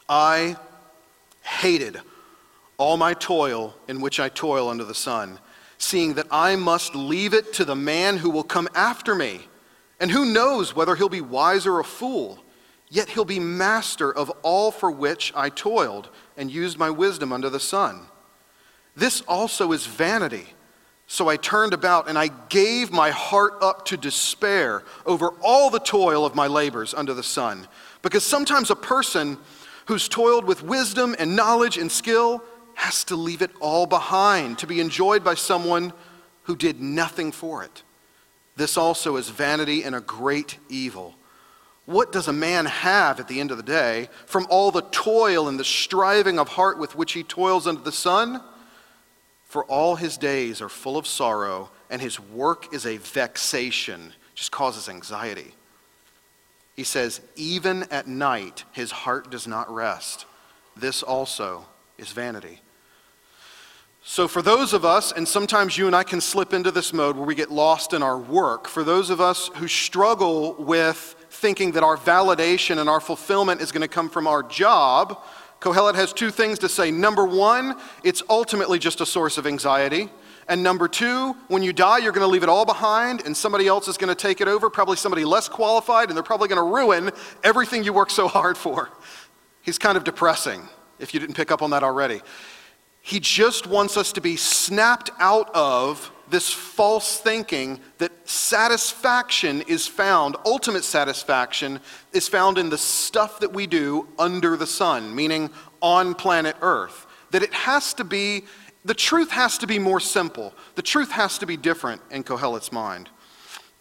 I 0.09 0.55
hated 1.41 1.99
all 2.77 2.97
my 2.97 3.13
toil 3.13 3.75
in 3.87 4.01
which 4.01 4.19
I 4.19 4.29
toil 4.29 4.69
under 4.69 4.83
the 4.83 4.95
sun 4.95 5.39
seeing 5.77 6.15
that 6.15 6.27
I 6.31 6.55
must 6.55 6.95
leave 6.95 7.33
it 7.33 7.53
to 7.53 7.65
the 7.65 7.75
man 7.75 8.17
who 8.17 8.29
will 8.29 8.43
come 8.43 8.67
after 8.73 9.13
me. 9.13 9.47
And 9.99 10.11
who 10.11 10.25
knows 10.25 10.75
whether 10.75 10.95
he'll 10.95 11.09
be 11.09 11.21
wise 11.21 11.65
or 11.65 11.79
a 11.79 11.83
fool? 11.83 12.43
Yet 12.89 13.09
he'll 13.09 13.25
be 13.25 13.39
master 13.39 14.13
of 14.13 14.29
all 14.41 14.71
for 14.71 14.89
which 14.89 15.33
I 15.35 15.49
toiled 15.49 16.09
and 16.35 16.51
used 16.51 16.77
my 16.77 16.89
wisdom 16.89 17.31
under 17.31 17.49
the 17.49 17.59
sun. 17.59 18.07
This 18.95 19.21
also 19.21 19.71
is 19.71 19.85
vanity. 19.85 20.53
So 21.07 21.29
I 21.29 21.37
turned 21.37 21.73
about 21.73 22.09
and 22.09 22.17
I 22.17 22.27
gave 22.49 22.91
my 22.91 23.11
heart 23.11 23.53
up 23.61 23.85
to 23.85 23.97
despair 23.97 24.83
over 25.05 25.29
all 25.41 25.69
the 25.69 25.79
toil 25.79 26.25
of 26.25 26.35
my 26.35 26.47
labors 26.47 26.93
under 26.93 27.13
the 27.13 27.23
sun. 27.23 27.67
Because 28.01 28.25
sometimes 28.25 28.69
a 28.69 28.75
person 28.75 29.37
who's 29.85 30.09
toiled 30.09 30.43
with 30.43 30.63
wisdom 30.63 31.15
and 31.17 31.35
knowledge 31.35 31.77
and 31.77 31.89
skill 31.89 32.43
has 32.73 33.05
to 33.05 33.15
leave 33.15 33.41
it 33.41 33.51
all 33.61 33.85
behind 33.85 34.59
to 34.59 34.67
be 34.67 34.81
enjoyed 34.81 35.23
by 35.23 35.33
someone 35.33 35.93
who 36.43 36.57
did 36.57 36.81
nothing 36.81 37.31
for 37.31 37.63
it. 37.63 37.83
This 38.57 38.77
also 38.77 39.15
is 39.15 39.29
vanity 39.29 39.83
and 39.83 39.95
a 39.95 40.01
great 40.01 40.57
evil. 40.67 41.15
What 41.85 42.11
does 42.11 42.27
a 42.27 42.33
man 42.33 42.65
have 42.65 43.21
at 43.21 43.29
the 43.29 43.39
end 43.39 43.51
of 43.51 43.57
the 43.57 43.63
day 43.63 44.09
from 44.25 44.45
all 44.49 44.71
the 44.71 44.81
toil 44.81 45.47
and 45.47 45.57
the 45.57 45.63
striving 45.63 46.37
of 46.37 46.49
heart 46.49 46.77
with 46.77 46.97
which 46.97 47.13
he 47.13 47.23
toils 47.23 47.65
under 47.65 47.81
the 47.81 47.93
sun? 47.93 48.41
For 49.47 49.63
all 49.65 49.95
his 49.95 50.17
days 50.17 50.61
are 50.61 50.69
full 50.69 50.97
of 50.97 51.07
sorrow, 51.07 51.69
and 51.89 52.01
his 52.01 52.19
work 52.19 52.73
is 52.73 52.85
a 52.85 52.97
vexation, 52.97 54.13
just 54.35 54.51
causes 54.51 54.89
anxiety. 54.89 55.53
He 56.75 56.83
says, 56.83 57.21
even 57.35 57.83
at 57.83 58.07
night 58.07 58.65
his 58.71 58.91
heart 58.91 59.31
does 59.31 59.47
not 59.47 59.73
rest. 59.73 60.25
This 60.75 61.01
also 61.01 61.65
is 61.97 62.11
vanity. 62.11 62.61
So, 64.09 64.27
for 64.27 64.41
those 64.41 64.71
of 64.71 64.85
us, 64.85 65.11
and 65.11 65.27
sometimes 65.27 65.77
you 65.77 65.85
and 65.85 65.95
I 65.95 66.03
can 66.03 66.21
slip 66.21 66.53
into 66.53 66.71
this 66.71 66.93
mode 66.93 67.17
where 67.17 67.25
we 67.25 67.35
get 67.35 67.51
lost 67.51 67.91
in 67.91 68.01
our 68.01 68.17
work, 68.17 68.69
for 68.69 68.85
those 68.85 69.09
of 69.09 69.19
us 69.19 69.49
who 69.55 69.67
struggle 69.67 70.53
with 70.53 71.15
thinking 71.29 71.73
that 71.73 71.83
our 71.83 71.97
validation 71.97 72.77
and 72.77 72.89
our 72.89 73.01
fulfillment 73.01 73.59
is 73.59 73.73
going 73.73 73.81
to 73.81 73.87
come 73.89 74.09
from 74.09 74.25
our 74.25 74.43
job, 74.43 75.21
Kohelet 75.59 75.95
has 75.95 76.13
two 76.13 76.29
things 76.31 76.59
to 76.59 76.69
say. 76.69 76.91
Number 76.91 77.25
one, 77.25 77.75
it's 78.03 78.21
ultimately 78.29 78.79
just 78.79 79.01
a 79.01 79.05
source 79.05 79.37
of 79.37 79.47
anxiety. 79.47 80.09
And 80.49 80.63
number 80.63 80.87
two, 80.87 81.35
when 81.49 81.61
you 81.61 81.73
die, 81.73 81.97
you're 81.97 82.13
going 82.13 82.25
to 82.25 82.31
leave 82.31 82.43
it 82.43 82.49
all 82.49 82.65
behind, 82.65 83.25
and 83.25 83.35
somebody 83.35 83.67
else 83.67 83.87
is 83.87 83.97
going 83.97 84.09
to 84.09 84.15
take 84.15 84.39
it 84.39 84.47
over, 84.47 84.69
probably 84.69 84.95
somebody 84.95 85.25
less 85.25 85.49
qualified, 85.49 86.07
and 86.07 86.15
they're 86.15 86.23
probably 86.23 86.47
going 86.47 86.61
to 86.61 86.73
ruin 86.75 87.11
everything 87.43 87.83
you 87.83 87.91
worked 87.91 88.13
so 88.13 88.27
hard 88.29 88.57
for. 88.57 88.89
He's 89.61 89.77
kind 89.77 89.97
of 89.97 90.05
depressing, 90.05 90.69
if 90.99 91.13
you 91.13 91.19
didn't 91.19 91.35
pick 91.35 91.51
up 91.51 91.61
on 91.61 91.71
that 91.71 91.83
already. 91.83 92.21
He 93.07 93.21
just 93.21 93.67
wants 93.67 93.95
us 93.95 94.11
to 94.11 94.19
be 94.19 94.35
snapped 94.35 95.11
out 95.17 95.49
of 95.55 96.11
this 96.29 96.51
false 96.51 97.21
thinking 97.21 97.79
that 97.99 98.11
satisfaction 98.27 99.61
is 99.61 99.87
found, 99.87 100.35
ultimate 100.45 100.83
satisfaction 100.83 101.79
is 102.11 102.27
found 102.27 102.57
in 102.57 102.69
the 102.69 102.77
stuff 102.77 103.39
that 103.39 103.53
we 103.53 103.65
do 103.65 104.09
under 104.19 104.57
the 104.57 104.67
sun, 104.67 105.15
meaning 105.15 105.49
on 105.81 106.15
planet 106.15 106.57
Earth. 106.59 107.07
That 107.31 107.43
it 107.43 107.53
has 107.53 107.93
to 107.93 108.03
be, 108.03 108.43
the 108.83 108.93
truth 108.93 109.31
has 109.31 109.57
to 109.59 109.67
be 109.67 109.79
more 109.79 110.01
simple. 110.01 110.53
The 110.75 110.81
truth 110.81 111.11
has 111.11 111.37
to 111.37 111.45
be 111.45 111.55
different 111.55 112.01
in 112.11 112.25
Kohelet's 112.25 112.73
mind. 112.73 113.07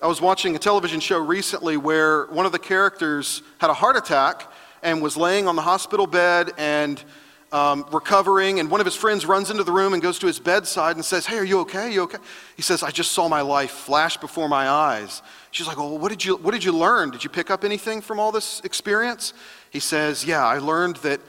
I 0.00 0.06
was 0.06 0.20
watching 0.20 0.54
a 0.54 0.60
television 0.60 1.00
show 1.00 1.18
recently 1.18 1.76
where 1.76 2.26
one 2.26 2.46
of 2.46 2.52
the 2.52 2.60
characters 2.60 3.42
had 3.58 3.70
a 3.70 3.74
heart 3.74 3.96
attack 3.96 4.52
and 4.84 5.02
was 5.02 5.16
laying 5.16 5.48
on 5.48 5.56
the 5.56 5.62
hospital 5.62 6.06
bed 6.06 6.52
and 6.56 7.02
um, 7.52 7.86
recovering, 7.92 8.60
and 8.60 8.70
one 8.70 8.80
of 8.80 8.86
his 8.86 8.96
friends 8.96 9.24
runs 9.24 9.50
into 9.50 9.64
the 9.64 9.72
room 9.72 9.94
and 9.94 10.02
goes 10.02 10.18
to 10.18 10.26
his 10.26 10.38
bedside 10.38 10.96
and 10.96 11.04
says, 11.04 11.26
Hey, 11.26 11.38
are 11.38 11.44
you 11.44 11.60
okay? 11.60 11.86
Are 11.86 11.90
you 11.90 12.02
okay? 12.02 12.18
He 12.56 12.62
says, 12.62 12.82
I 12.82 12.90
just 12.90 13.12
saw 13.12 13.28
my 13.28 13.40
life 13.40 13.70
flash 13.70 14.16
before 14.16 14.48
my 14.48 14.68
eyes. 14.68 15.22
She's 15.50 15.66
like, 15.66 15.76
Well, 15.76 15.96
what 15.96 16.10
did 16.10 16.24
you, 16.24 16.36
what 16.36 16.52
did 16.52 16.64
you 16.64 16.72
learn? 16.72 17.10
Did 17.10 17.24
you 17.24 17.30
pick 17.30 17.50
up 17.50 17.64
anything 17.64 18.00
from 18.00 18.18
all 18.18 18.32
this 18.32 18.60
experience? 18.64 19.32
He 19.70 19.80
says, 19.80 20.24
Yeah, 20.24 20.44
I 20.44 20.58
learned 20.58 20.96
that, 20.96 21.20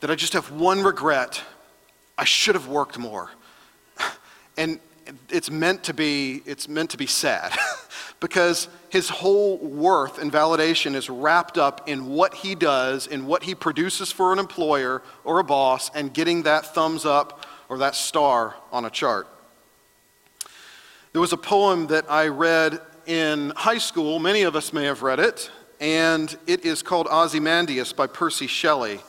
that 0.00 0.10
I 0.10 0.14
just 0.14 0.32
have 0.32 0.50
one 0.52 0.82
regret. 0.82 1.42
I 2.16 2.24
should 2.24 2.54
have 2.54 2.68
worked 2.68 2.98
more. 2.98 3.30
And 4.56 4.78
it's 5.30 5.50
meant 5.50 5.82
to 5.84 5.94
be, 5.94 6.40
it's 6.46 6.68
meant 6.68 6.90
to 6.90 6.96
be 6.96 7.06
sad. 7.06 7.52
because 8.20 8.68
his 8.88 9.08
whole 9.08 9.58
worth 9.58 10.18
and 10.18 10.32
validation 10.32 10.94
is 10.94 11.10
wrapped 11.10 11.58
up 11.58 11.88
in 11.88 12.06
what 12.06 12.34
he 12.34 12.54
does, 12.54 13.06
in 13.06 13.26
what 13.26 13.42
he 13.42 13.54
produces 13.54 14.10
for 14.10 14.32
an 14.32 14.38
employer 14.38 15.02
or 15.24 15.40
a 15.40 15.44
boss, 15.44 15.90
and 15.94 16.14
getting 16.14 16.42
that 16.44 16.74
thumbs 16.74 17.04
up 17.04 17.46
or 17.68 17.78
that 17.78 17.94
star 17.94 18.54
on 18.72 18.84
a 18.84 18.90
chart. 18.90 19.28
There 21.12 21.20
was 21.20 21.32
a 21.32 21.36
poem 21.36 21.86
that 21.88 22.10
I 22.10 22.28
read 22.28 22.80
in 23.06 23.52
high 23.56 23.78
school, 23.78 24.18
many 24.18 24.42
of 24.42 24.56
us 24.56 24.72
may 24.72 24.84
have 24.84 25.02
read 25.02 25.20
it, 25.20 25.50
and 25.80 26.36
it 26.46 26.64
is 26.64 26.82
called 26.82 27.06
Ozymandias 27.10 27.92
by 27.92 28.06
Percy 28.06 28.46
Shelley. 28.46 29.00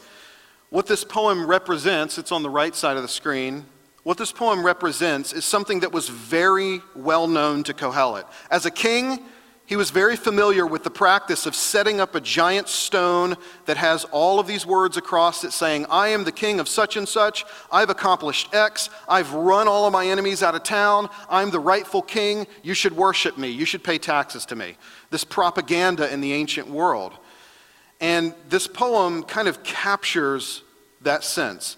What 0.70 0.88
this 0.88 1.04
poem 1.04 1.48
represents, 1.48 2.18
it's 2.18 2.32
on 2.32 2.44
the 2.44 2.50
right 2.50 2.76
side 2.76 2.98
of 2.98 3.04
the 3.04 3.10
screen, 3.10 3.66
what 4.06 4.20
this 4.20 4.32
poem 4.32 4.64
represents 4.64 5.34
is 5.34 5.44
something 5.44 5.80
that 5.80 5.92
was 5.92 6.10
very 6.10 6.80
well 6.94 7.28
known 7.28 7.64
to 7.64 7.74
Kohelet. 7.74 8.26
As 8.52 8.68
a 8.68 8.72
king, 8.72 9.26
he 9.66 9.76
was 9.76 9.90
very 9.90 10.16
familiar 10.16 10.68
with 10.68 10.84
the 10.84 10.92
practice 10.92 11.48
of 11.48 11.56
setting 11.56 12.00
up 12.00 12.14
a 12.14 12.22
giant 12.22 12.68
stone 12.68 13.36
that 13.66 13.78
has 13.78 14.04
all 14.12 14.40
of 14.40 14.46
these 14.46 14.64
words 14.64 14.96
across 14.96 15.44
it 15.44 15.54
saying, 15.54 15.88
I 15.90 16.10
am 16.10 16.24
the 16.24 16.32
king 16.32 16.60
of 16.60 16.68
such 16.68 16.98
and 16.98 17.10
such. 17.10 17.46
I've 17.72 17.90
accomplished 17.90 18.54
X. 18.54 18.92
I've 19.10 19.34
run 19.34 19.68
all 19.68 19.88
of 19.88 19.94
my 19.94 20.06
enemies 20.06 20.44
out 20.44 20.54
of 20.54 20.62
town. 20.62 21.10
I'm 21.28 21.50
the 21.50 21.60
rightful 21.60 22.04
king. 22.04 22.46
You 22.62 22.76
should 22.76 22.96
worship 22.96 23.40
me. 23.40 23.50
You 23.50 23.66
should 23.66 23.84
pay 23.84 23.98
taxes 23.98 24.46
to 24.46 24.56
me. 24.56 24.78
This 25.10 25.24
propaganda 25.24 26.14
in 26.14 26.22
the 26.22 26.34
ancient 26.34 26.70
world. 26.70 27.14
And 28.00 28.36
this 28.50 28.68
poem 28.68 29.24
kind 29.24 29.48
of 29.48 29.64
captures 29.64 30.62
that 31.02 31.24
sense. 31.24 31.78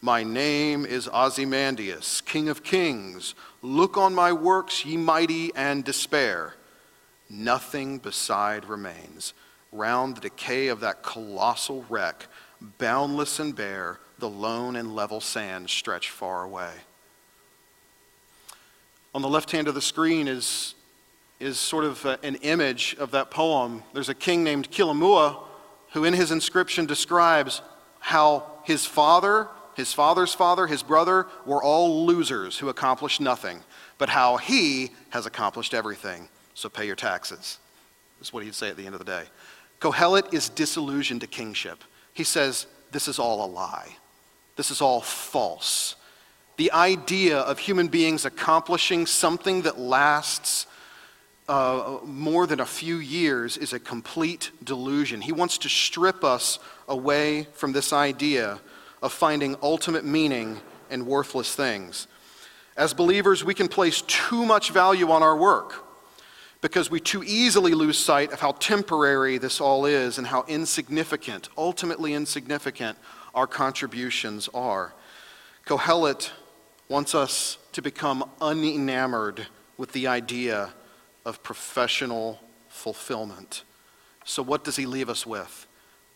my 0.00 0.22
name 0.22 0.86
is 0.86 1.08
Ozymandias, 1.08 2.20
King 2.22 2.48
of 2.48 2.62
Kings. 2.62 3.34
Look 3.62 3.96
on 3.96 4.14
my 4.14 4.32
works, 4.32 4.84
ye 4.84 4.96
mighty, 4.96 5.54
and 5.54 5.84
despair. 5.84 6.54
Nothing 7.28 7.98
beside 7.98 8.64
remains. 8.64 9.34
Round 9.72 10.16
the 10.16 10.20
decay 10.20 10.68
of 10.68 10.80
that 10.80 11.02
colossal 11.02 11.84
wreck, 11.88 12.26
boundless 12.78 13.38
and 13.40 13.54
bare, 13.54 13.98
the 14.18 14.30
lone 14.30 14.76
and 14.76 14.94
level 14.94 15.20
sands 15.20 15.72
stretch 15.72 16.10
far 16.10 16.44
away. 16.44 16.72
On 19.14 19.22
the 19.22 19.28
left 19.28 19.50
hand 19.50 19.68
of 19.68 19.74
the 19.74 19.82
screen 19.82 20.28
is 20.28 20.74
is 21.40 21.58
sort 21.58 21.84
of 21.84 22.04
uh, 22.04 22.16
an 22.22 22.34
image 22.36 22.96
of 22.98 23.12
that 23.12 23.30
poem. 23.30 23.82
There's 23.92 24.08
a 24.08 24.14
king 24.14 24.42
named 24.42 24.70
Kilamuwa 24.70 25.36
who, 25.92 26.04
in 26.04 26.14
his 26.14 26.32
inscription, 26.32 26.84
describes 26.84 27.62
how 28.00 28.44
his 28.64 28.84
father, 28.86 29.48
his 29.78 29.92
father's 29.92 30.34
father, 30.34 30.66
his 30.66 30.82
brother 30.82 31.28
were 31.46 31.62
all 31.62 32.04
losers 32.04 32.58
who 32.58 32.68
accomplished 32.68 33.20
nothing, 33.20 33.60
but 33.96 34.08
how 34.08 34.36
he 34.36 34.90
has 35.10 35.24
accomplished 35.24 35.72
everything. 35.72 36.28
So 36.54 36.68
pay 36.68 36.84
your 36.84 36.96
taxes. 36.96 37.60
Is 38.20 38.32
what 38.32 38.42
he'd 38.42 38.56
say 38.56 38.70
at 38.70 38.76
the 38.76 38.84
end 38.84 38.96
of 38.96 38.98
the 38.98 39.04
day. 39.04 39.22
Kohelet 39.78 40.34
is 40.34 40.48
disillusioned 40.48 41.20
to 41.20 41.28
kingship. 41.28 41.84
He 42.12 42.24
says, 42.24 42.66
This 42.90 43.06
is 43.06 43.20
all 43.20 43.44
a 43.44 43.46
lie. 43.46 43.94
This 44.56 44.72
is 44.72 44.80
all 44.80 45.00
false. 45.00 45.94
The 46.56 46.72
idea 46.72 47.38
of 47.38 47.60
human 47.60 47.86
beings 47.86 48.24
accomplishing 48.24 49.06
something 49.06 49.62
that 49.62 49.78
lasts 49.78 50.66
uh, 51.48 51.98
more 52.02 52.48
than 52.48 52.58
a 52.58 52.66
few 52.66 52.96
years 52.96 53.56
is 53.56 53.72
a 53.72 53.78
complete 53.78 54.50
delusion. 54.64 55.20
He 55.20 55.30
wants 55.30 55.56
to 55.58 55.68
strip 55.68 56.24
us 56.24 56.58
away 56.88 57.46
from 57.52 57.70
this 57.70 57.92
idea 57.92 58.58
of 59.02 59.12
finding 59.12 59.56
ultimate 59.62 60.04
meaning 60.04 60.60
in 60.90 61.06
worthless 61.06 61.54
things. 61.54 62.06
As 62.76 62.94
believers, 62.94 63.44
we 63.44 63.54
can 63.54 63.68
place 63.68 64.02
too 64.02 64.46
much 64.46 64.70
value 64.70 65.10
on 65.10 65.22
our 65.22 65.36
work 65.36 65.84
because 66.60 66.90
we 66.90 67.00
too 67.00 67.22
easily 67.24 67.74
lose 67.74 67.98
sight 67.98 68.32
of 68.32 68.40
how 68.40 68.52
temporary 68.52 69.38
this 69.38 69.60
all 69.60 69.86
is 69.86 70.18
and 70.18 70.26
how 70.26 70.44
insignificant, 70.48 71.48
ultimately 71.56 72.14
insignificant, 72.14 72.98
our 73.34 73.46
contributions 73.46 74.48
are. 74.54 74.92
Kohelet 75.66 76.30
wants 76.88 77.14
us 77.14 77.58
to 77.72 77.82
become 77.82 78.28
unenamored 78.40 79.46
with 79.76 79.92
the 79.92 80.06
idea 80.06 80.72
of 81.24 81.42
professional 81.42 82.40
fulfillment. 82.68 83.62
So, 84.24 84.42
what 84.42 84.64
does 84.64 84.76
he 84.76 84.86
leave 84.86 85.08
us 85.08 85.26
with? 85.26 85.66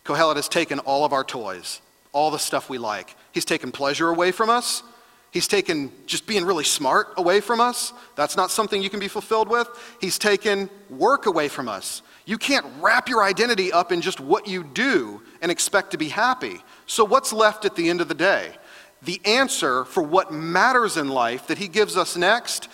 Kohelet 0.05 0.37
has 0.37 0.49
taken 0.49 0.79
all 0.81 1.05
of 1.05 1.13
our 1.13 1.23
toys, 1.23 1.81
all 2.13 2.31
the 2.31 2.39
stuff 2.39 2.69
we 2.71 2.79
like. 2.79 3.17
He's 3.33 3.45
taken 3.45 3.73
pleasure 3.73 4.09
away 4.09 4.33
from 4.33 4.51
us. 4.51 4.83
He's 5.31 5.49
taken 5.49 5.91
just 6.07 6.27
being 6.27 6.45
really 6.45 6.65
smart 6.65 7.15
away 7.17 7.41
from 7.41 7.59
us. 7.59 7.95
That's 8.17 8.37
not 8.37 8.51
something 8.51 8.83
you 8.83 8.91
can 8.91 9.01
be 9.01 9.09
fulfilled 9.09 9.49
with. 9.49 9.67
He's 9.99 10.19
taken 10.19 10.69
work 10.91 11.25
away 11.25 11.49
from 11.49 11.69
us. 11.69 12.03
You 12.27 12.37
can't 12.37 12.67
wrap 12.81 13.09
your 13.09 13.25
identity 13.25 13.73
up 13.73 13.93
in 13.93 14.03
just 14.03 14.21
what 14.21 14.47
you 14.47 14.63
do 14.63 15.23
and 15.41 15.51
expect 15.51 15.93
to 15.93 15.99
be 15.99 16.09
happy. 16.09 16.63
So, 16.87 17.05
what's 17.05 17.33
left 17.33 17.65
at 17.65 17.75
the 17.75 17.89
end 17.89 18.01
of 18.01 18.09
the 18.09 18.15
day? 18.15 18.53
The 19.01 19.21
answer 19.25 19.85
for 19.87 20.03
what 20.03 20.33
matters 20.33 20.97
in 20.97 21.09
life 21.09 21.49
that 21.49 21.59
he 21.59 21.67
gives 21.67 21.97
us 21.97 22.17
next 22.17 22.69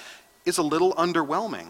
is 0.44 0.58
a 0.58 0.62
little 0.62 0.92
underwhelming 0.94 1.68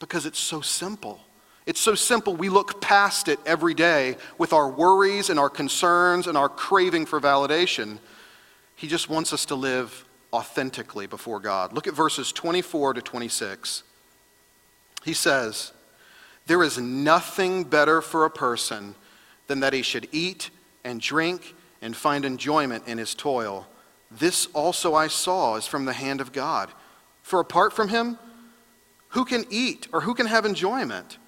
because 0.00 0.26
it's 0.26 0.38
so 0.38 0.60
simple. 0.60 1.20
It's 1.66 1.80
so 1.80 1.94
simple, 1.94 2.36
we 2.36 2.50
look 2.50 2.80
past 2.82 3.28
it 3.28 3.38
every 3.46 3.72
day 3.72 4.16
with 4.36 4.52
our 4.52 4.68
worries 4.68 5.30
and 5.30 5.38
our 5.38 5.48
concerns 5.48 6.26
and 6.26 6.36
our 6.36 6.48
craving 6.48 7.06
for 7.06 7.20
validation. 7.20 7.98
He 8.76 8.86
just 8.86 9.08
wants 9.08 9.32
us 9.32 9.46
to 9.46 9.54
live 9.54 10.04
authentically 10.32 11.06
before 11.06 11.40
God. 11.40 11.72
Look 11.72 11.86
at 11.86 11.94
verses 11.94 12.32
24 12.32 12.94
to 12.94 13.02
26. 13.02 13.82
He 15.04 15.14
says, 15.14 15.72
There 16.46 16.62
is 16.62 16.76
nothing 16.76 17.64
better 17.64 18.02
for 18.02 18.26
a 18.26 18.30
person 18.30 18.94
than 19.46 19.60
that 19.60 19.72
he 19.72 19.82
should 19.82 20.08
eat 20.12 20.50
and 20.84 21.00
drink 21.00 21.54
and 21.80 21.96
find 21.96 22.26
enjoyment 22.26 22.86
in 22.86 22.98
his 22.98 23.14
toil. 23.14 23.66
This 24.10 24.46
also 24.52 24.94
I 24.94 25.06
saw 25.06 25.56
is 25.56 25.66
from 25.66 25.86
the 25.86 25.92
hand 25.92 26.20
of 26.20 26.32
God. 26.32 26.70
For 27.22 27.40
apart 27.40 27.72
from 27.72 27.88
him, 27.88 28.18
who 29.08 29.24
can 29.24 29.46
eat 29.48 29.88
or 29.92 30.02
who 30.02 30.14
can 30.14 30.26
have 30.26 30.44
enjoyment? 30.44 31.18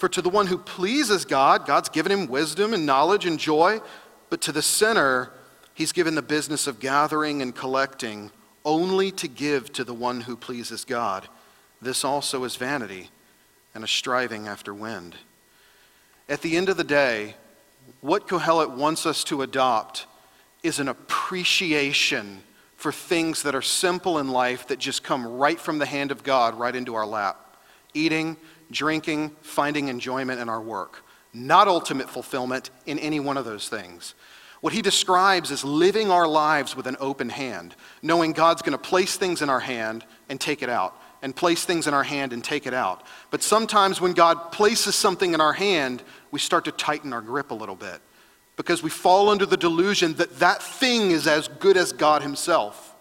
For 0.00 0.08
to 0.08 0.22
the 0.22 0.30
one 0.30 0.46
who 0.46 0.56
pleases 0.56 1.26
God, 1.26 1.66
God's 1.66 1.90
given 1.90 2.10
him 2.10 2.26
wisdom 2.26 2.72
and 2.72 2.86
knowledge 2.86 3.26
and 3.26 3.38
joy, 3.38 3.80
but 4.30 4.40
to 4.40 4.50
the 4.50 4.62
sinner, 4.62 5.30
he's 5.74 5.92
given 5.92 6.14
the 6.14 6.22
business 6.22 6.66
of 6.66 6.80
gathering 6.80 7.42
and 7.42 7.54
collecting 7.54 8.30
only 8.64 9.10
to 9.10 9.28
give 9.28 9.70
to 9.74 9.84
the 9.84 9.92
one 9.92 10.22
who 10.22 10.38
pleases 10.38 10.86
God. 10.86 11.28
This 11.82 12.02
also 12.02 12.44
is 12.44 12.56
vanity 12.56 13.10
and 13.74 13.84
a 13.84 13.86
striving 13.86 14.48
after 14.48 14.72
wind. 14.72 15.16
At 16.30 16.40
the 16.40 16.56
end 16.56 16.70
of 16.70 16.78
the 16.78 16.82
day, 16.82 17.34
what 18.00 18.26
Kohelet 18.26 18.74
wants 18.74 19.04
us 19.04 19.22
to 19.24 19.42
adopt 19.42 20.06
is 20.62 20.78
an 20.78 20.88
appreciation 20.88 22.42
for 22.74 22.90
things 22.90 23.42
that 23.42 23.54
are 23.54 23.60
simple 23.60 24.16
in 24.16 24.30
life 24.30 24.66
that 24.68 24.78
just 24.78 25.02
come 25.02 25.26
right 25.26 25.60
from 25.60 25.78
the 25.78 25.84
hand 25.84 26.10
of 26.10 26.22
God 26.22 26.58
right 26.58 26.74
into 26.74 26.94
our 26.94 27.06
lap 27.06 27.36
eating, 27.94 28.36
drinking, 28.70 29.36
finding 29.40 29.88
enjoyment 29.88 30.40
in 30.40 30.48
our 30.48 30.60
work. 30.60 31.04
Not 31.32 31.68
ultimate 31.68 32.10
fulfillment 32.10 32.70
in 32.86 32.98
any 32.98 33.20
one 33.20 33.36
of 33.36 33.44
those 33.44 33.68
things. 33.68 34.14
What 34.60 34.72
he 34.72 34.82
describes 34.82 35.50
is 35.50 35.64
living 35.64 36.10
our 36.10 36.28
lives 36.28 36.76
with 36.76 36.86
an 36.86 36.96
open 37.00 37.30
hand, 37.30 37.74
knowing 38.02 38.32
God's 38.32 38.62
going 38.62 38.72
to 38.72 38.78
place 38.78 39.16
things 39.16 39.40
in 39.40 39.48
our 39.48 39.60
hand 39.60 40.04
and 40.28 40.40
take 40.40 40.62
it 40.62 40.68
out, 40.68 41.00
and 41.22 41.34
place 41.34 41.64
things 41.64 41.86
in 41.86 41.94
our 41.94 42.02
hand 42.02 42.32
and 42.32 42.44
take 42.44 42.66
it 42.66 42.74
out. 42.74 43.02
But 43.30 43.42
sometimes 43.42 44.00
when 44.00 44.12
God 44.12 44.52
places 44.52 44.94
something 44.94 45.32
in 45.32 45.40
our 45.40 45.52
hand, 45.52 46.02
we 46.30 46.38
start 46.38 46.64
to 46.66 46.72
tighten 46.72 47.12
our 47.12 47.22
grip 47.22 47.50
a 47.50 47.54
little 47.54 47.74
bit 47.74 48.00
because 48.56 48.82
we 48.82 48.90
fall 48.90 49.30
under 49.30 49.46
the 49.46 49.56
delusion 49.56 50.14
that 50.14 50.38
that 50.38 50.62
thing 50.62 51.10
is 51.10 51.26
as 51.26 51.48
good 51.48 51.78
as 51.78 51.92
God 51.92 52.22
Himself. 52.22 52.94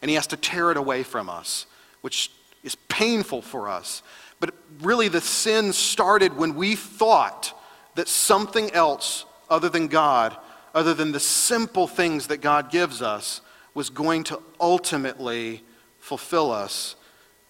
And 0.00 0.08
He 0.08 0.14
has 0.14 0.28
to 0.28 0.36
tear 0.36 0.70
it 0.70 0.76
away 0.76 1.02
from 1.02 1.28
us, 1.28 1.66
which 2.02 2.30
is 2.62 2.76
painful 2.76 3.42
for 3.42 3.68
us. 3.68 4.02
But 4.42 4.54
really, 4.80 5.06
the 5.06 5.20
sin 5.20 5.72
started 5.72 6.36
when 6.36 6.56
we 6.56 6.74
thought 6.74 7.56
that 7.94 8.08
something 8.08 8.72
else 8.72 9.24
other 9.48 9.68
than 9.68 9.86
God, 9.86 10.36
other 10.74 10.94
than 10.94 11.12
the 11.12 11.20
simple 11.20 11.86
things 11.86 12.26
that 12.26 12.38
God 12.38 12.68
gives 12.68 13.00
us, 13.00 13.40
was 13.72 13.88
going 13.88 14.24
to 14.24 14.40
ultimately 14.60 15.62
fulfill 16.00 16.50
us 16.50 16.96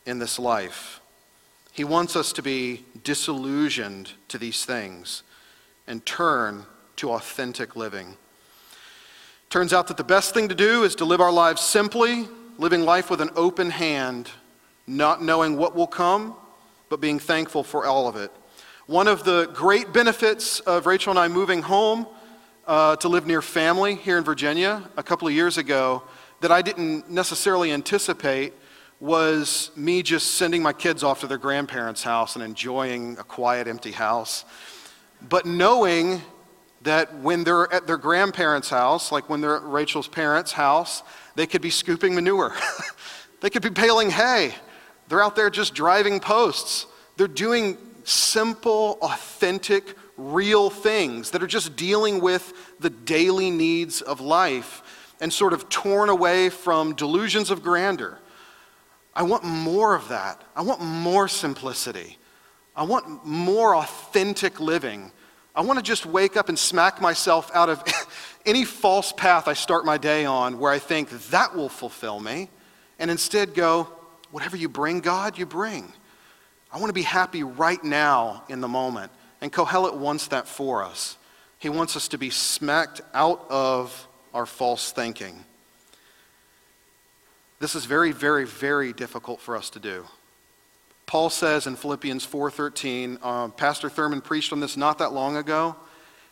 in 0.05 0.19
this 0.19 0.39
life. 0.39 1.01
He 1.73 1.83
wants 1.83 2.15
us 2.15 2.31
to 2.35 2.43
be 2.43 2.85
disillusioned 3.03 4.13
to 4.29 4.37
these 4.37 4.67
things 4.67 5.23
and 5.87 6.05
turn 6.05 6.67
to 6.97 7.13
authentic 7.13 7.75
living. 7.75 8.19
Turns 9.49 9.73
out 9.73 9.89
that 9.89 9.97
the 9.97 10.05
best 10.05 10.35
thing 10.35 10.51
to 10.51 10.55
do 10.55 10.85
is 10.85 10.95
to 10.97 11.07
live 11.07 11.23
our 11.23 11.33
lives 11.33 11.63
simply, 11.63 12.29
living 12.59 12.83
life 12.83 13.09
with 13.09 13.23
an 13.23 13.31
open 13.35 13.71
hand, 13.71 14.31
not 14.87 15.23
knowing 15.23 15.57
what 15.57 15.75
will 15.75 15.87
come, 15.87 16.37
but 16.93 17.01
being 17.01 17.19
thankful 17.19 17.65
for 17.65 17.87
all 17.87 18.07
of 18.07 18.17
it. 18.17 18.31
One 18.85 19.09
of 19.09 19.25
the 19.25 19.49
great 19.55 19.95
benefits 19.95 20.61
of 20.61 20.85
Rachel 20.85 21.09
and 21.09 21.19
I 21.19 21.27
moving 21.27 21.63
home 21.63 22.07
uh, 22.67 22.97
to 22.97 23.09
live 23.09 23.27
near 23.27 23.41
family 23.41 23.95
here 23.95 24.19
in 24.19 24.25
Virginia 24.25 24.83
a 24.99 25.03
couple 25.03 25.27
of 25.27 25.33
years 25.33 25.57
ago 25.57 26.03
that 26.43 26.53
I 26.53 26.61
didn't 26.61 27.11
necessarily 27.11 27.73
anticipate 27.73 28.53
was 29.01 29.71
me 29.75 30.03
just 30.03 30.35
sending 30.35 30.63
my 30.63 30.75
kids 30.75 31.03
off 31.03 31.21
to 31.21 31.27
their 31.27 31.39
grandparents' 31.39 32.03
house 32.03 32.37
and 32.37 32.45
enjoying 32.45 33.17
a 33.19 33.25
quiet, 33.25 33.69
empty 33.69 33.93
house. 33.93 34.45
But 35.27 35.47
knowing 35.47 36.21
that 36.83 37.21
when 37.21 37.43
they're 37.43 37.73
at 37.73 37.87
their 37.87 37.97
grandparents' 37.97 38.69
house, 38.69 39.11
like 39.11 39.31
when 39.31 39.41
they're 39.41 39.57
at 39.57 39.63
Rachel's 39.63 40.09
parents' 40.09 40.53
house, 40.53 41.03
they 41.37 41.47
could 41.47 41.63
be 41.63 41.71
scooping 41.71 42.15
manure. 42.15 42.55
they 43.41 43.49
could 43.49 43.63
be 43.63 43.71
baling 43.71 44.11
hay. 44.11 44.55
They're 45.13 45.23
out 45.23 45.37
there 45.37 45.51
just 45.51 45.75
driving 45.75 46.21
posts. 46.21 46.87
They're 47.19 47.29
doing 47.29 47.77
simple, 48.05 48.97
authentic, 49.03 49.95
real 50.17 50.71
things 50.71 51.33
that 51.33 51.43
are 51.43 51.47
just 51.47 51.77
dealing 51.77 52.23
with 52.23 52.55
the 52.81 52.89
daily 52.89 53.51
needs 53.51 54.01
of 54.01 54.23
life 54.23 54.83
and 55.21 55.31
sort 55.31 55.53
of 55.53 55.69
torn 55.69 56.09
away 56.09 56.49
from 56.49 56.95
delusions 56.95 57.51
of 57.51 57.63
grandeur. 57.63 58.19
I 59.15 59.25
want 59.25 59.45
more 59.45 59.95
of 59.95 60.09
that. 60.09 60.43
I 60.57 60.63
want 60.63 60.81
more 60.81 61.29
simplicity. 61.29 62.17
I 62.75 62.85
want 62.85 63.27
more 63.27 63.77
authentic 63.77 64.61
living 64.61 65.13
I 65.55 65.61
want 65.61 65.79
to 65.79 65.83
just 65.83 66.07
wake 66.07 66.39
up 66.39 66.49
and 66.49 66.59
smack 66.59 67.03
myself 67.03 67.51
out 67.53 67.69
of 67.69 67.85
any 68.47 68.65
false 68.65 69.13
path 69.13 69.49
I 69.49 69.53
start 69.53 69.85
my 69.85 69.99
day 69.99 70.25
on 70.25 70.59
where 70.59 70.73
I 70.73 70.79
think 70.79 71.11
that 71.29 71.55
will 71.55 71.69
fulfill 71.69 72.21
me, 72.21 72.49
and 72.99 73.11
instead 73.11 73.53
go, 73.53 73.89
whatever 74.33 74.57
you 74.57 74.69
bring, 74.69 75.01
God, 75.01 75.39
you 75.39 75.47
bring. 75.47 75.93
I 76.73 76.79
want 76.79 76.89
to 76.89 76.95
be 76.95 77.03
happy 77.03 77.45
right 77.45 77.83
now 77.85 78.43
in 78.49 78.61
the 78.61 78.69
moment. 78.69 79.13
And 79.41 79.53
Kohelet 79.53 79.97
wants 79.97 80.29
that 80.29 80.49
for 80.49 80.83
us. 80.83 81.17
He 81.59 81.69
wants 81.69 81.97
us 81.97 82.09
to 82.09 82.19
be 82.19 82.31
smacked 82.31 83.03
out 83.15 83.47
of 83.49 84.09
our 84.35 84.47
false 84.47 84.91
thinking. 84.91 85.45
This 87.61 87.77
is 87.77 87.85
very, 87.85 88.11
very, 88.11 88.45
very 88.45 88.93
difficult 88.93 89.41
for 89.41 89.57
us 89.57 89.71
to 89.71 89.79
do. 89.79 90.05
Paul 91.07 91.31
says 91.31 91.67
in 91.67 91.77
Philippians 91.77 92.25
4:13, 92.25 93.19
uh, 93.23 93.49
Pastor 93.49 93.91
Thurman 93.91 94.21
preached 94.21 94.53
on 94.53 94.61
this 94.61 94.77
not 94.77 94.99
that 94.99 95.13
long 95.13 95.37
ago. 95.37 95.77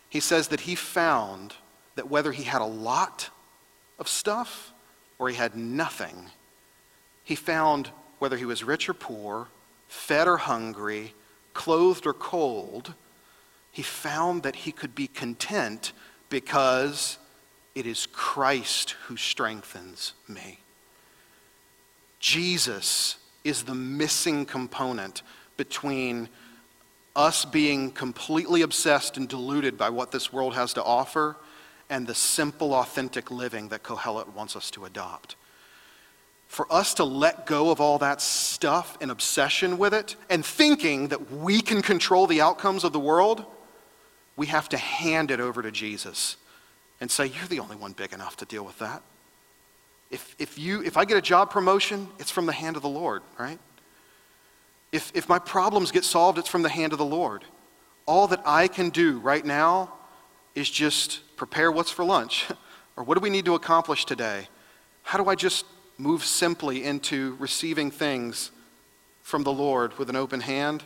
He 0.08 0.20
says 0.20 0.48
that 0.48 0.60
he 0.60 0.74
found 0.74 1.54
that 1.94 2.08
whether 2.08 2.32
he 2.32 2.44
had 2.44 2.62
a 2.62 2.66
lot 2.66 3.30
of 3.98 4.08
stuff 4.08 4.72
or 5.18 5.28
he 5.28 5.36
had 5.36 5.54
nothing, 5.54 6.30
he 7.24 7.34
found 7.34 7.90
whether 8.18 8.36
he 8.36 8.44
was 8.44 8.64
rich 8.64 8.88
or 8.88 8.94
poor 8.94 9.48
fed 9.90 10.28
or 10.28 10.36
hungry, 10.36 11.12
clothed 11.52 12.06
or 12.06 12.14
cold, 12.14 12.94
he 13.72 13.82
found 13.82 14.44
that 14.44 14.54
he 14.54 14.70
could 14.70 14.94
be 14.94 15.08
content 15.08 15.92
because 16.28 17.18
it 17.74 17.86
is 17.86 18.06
Christ 18.06 18.92
who 19.06 19.16
strengthens 19.16 20.14
me. 20.28 20.60
Jesus 22.20 23.16
is 23.42 23.64
the 23.64 23.74
missing 23.74 24.46
component 24.46 25.22
between 25.56 26.28
us 27.16 27.44
being 27.44 27.90
completely 27.90 28.62
obsessed 28.62 29.16
and 29.16 29.28
deluded 29.28 29.76
by 29.76 29.90
what 29.90 30.12
this 30.12 30.32
world 30.32 30.54
has 30.54 30.72
to 30.74 30.84
offer 30.84 31.36
and 31.88 32.06
the 32.06 32.14
simple, 32.14 32.74
authentic 32.74 33.30
living 33.32 33.68
that 33.70 33.82
Kohelet 33.82 34.32
wants 34.34 34.54
us 34.54 34.70
to 34.70 34.84
adopt. 34.84 35.34
For 36.50 36.66
us 36.68 36.94
to 36.94 37.04
let 37.04 37.46
go 37.46 37.70
of 37.70 37.80
all 37.80 37.98
that 37.98 38.20
stuff 38.20 38.98
and 39.00 39.12
obsession 39.12 39.78
with 39.78 39.94
it 39.94 40.16
and 40.28 40.44
thinking 40.44 41.06
that 41.08 41.30
we 41.30 41.60
can 41.60 41.80
control 41.80 42.26
the 42.26 42.40
outcomes 42.40 42.82
of 42.82 42.92
the 42.92 42.98
world, 42.98 43.44
we 44.36 44.48
have 44.48 44.68
to 44.70 44.76
hand 44.76 45.30
it 45.30 45.38
over 45.38 45.62
to 45.62 45.70
Jesus 45.70 46.36
and 47.00 47.08
say, 47.08 47.26
You're 47.26 47.46
the 47.46 47.60
only 47.60 47.76
one 47.76 47.92
big 47.92 48.12
enough 48.12 48.36
to 48.38 48.44
deal 48.46 48.64
with 48.64 48.76
that. 48.80 49.00
If, 50.10 50.34
if, 50.40 50.58
you, 50.58 50.82
if 50.82 50.96
I 50.96 51.04
get 51.04 51.16
a 51.16 51.22
job 51.22 51.50
promotion, 51.50 52.08
it's 52.18 52.32
from 52.32 52.46
the 52.46 52.52
hand 52.52 52.74
of 52.74 52.82
the 52.82 52.88
Lord, 52.88 53.22
right? 53.38 53.60
If, 54.90 55.12
if 55.14 55.28
my 55.28 55.38
problems 55.38 55.92
get 55.92 56.02
solved, 56.02 56.36
it's 56.36 56.48
from 56.48 56.62
the 56.62 56.68
hand 56.68 56.92
of 56.92 56.98
the 56.98 57.04
Lord. 57.04 57.44
All 58.06 58.26
that 58.26 58.42
I 58.44 58.66
can 58.66 58.90
do 58.90 59.20
right 59.20 59.44
now 59.44 59.92
is 60.56 60.68
just 60.68 61.20
prepare 61.36 61.70
what's 61.70 61.92
for 61.92 62.04
lunch 62.04 62.46
or 62.96 63.04
what 63.04 63.14
do 63.14 63.20
we 63.20 63.30
need 63.30 63.44
to 63.44 63.54
accomplish 63.54 64.04
today? 64.04 64.48
How 65.04 65.16
do 65.16 65.30
I 65.30 65.36
just 65.36 65.64
move 66.00 66.24
simply 66.24 66.84
into 66.84 67.36
receiving 67.38 67.90
things 67.90 68.50
from 69.22 69.42
the 69.42 69.52
Lord 69.52 69.98
with 69.98 70.10
an 70.10 70.16
open 70.16 70.40
hand? 70.40 70.82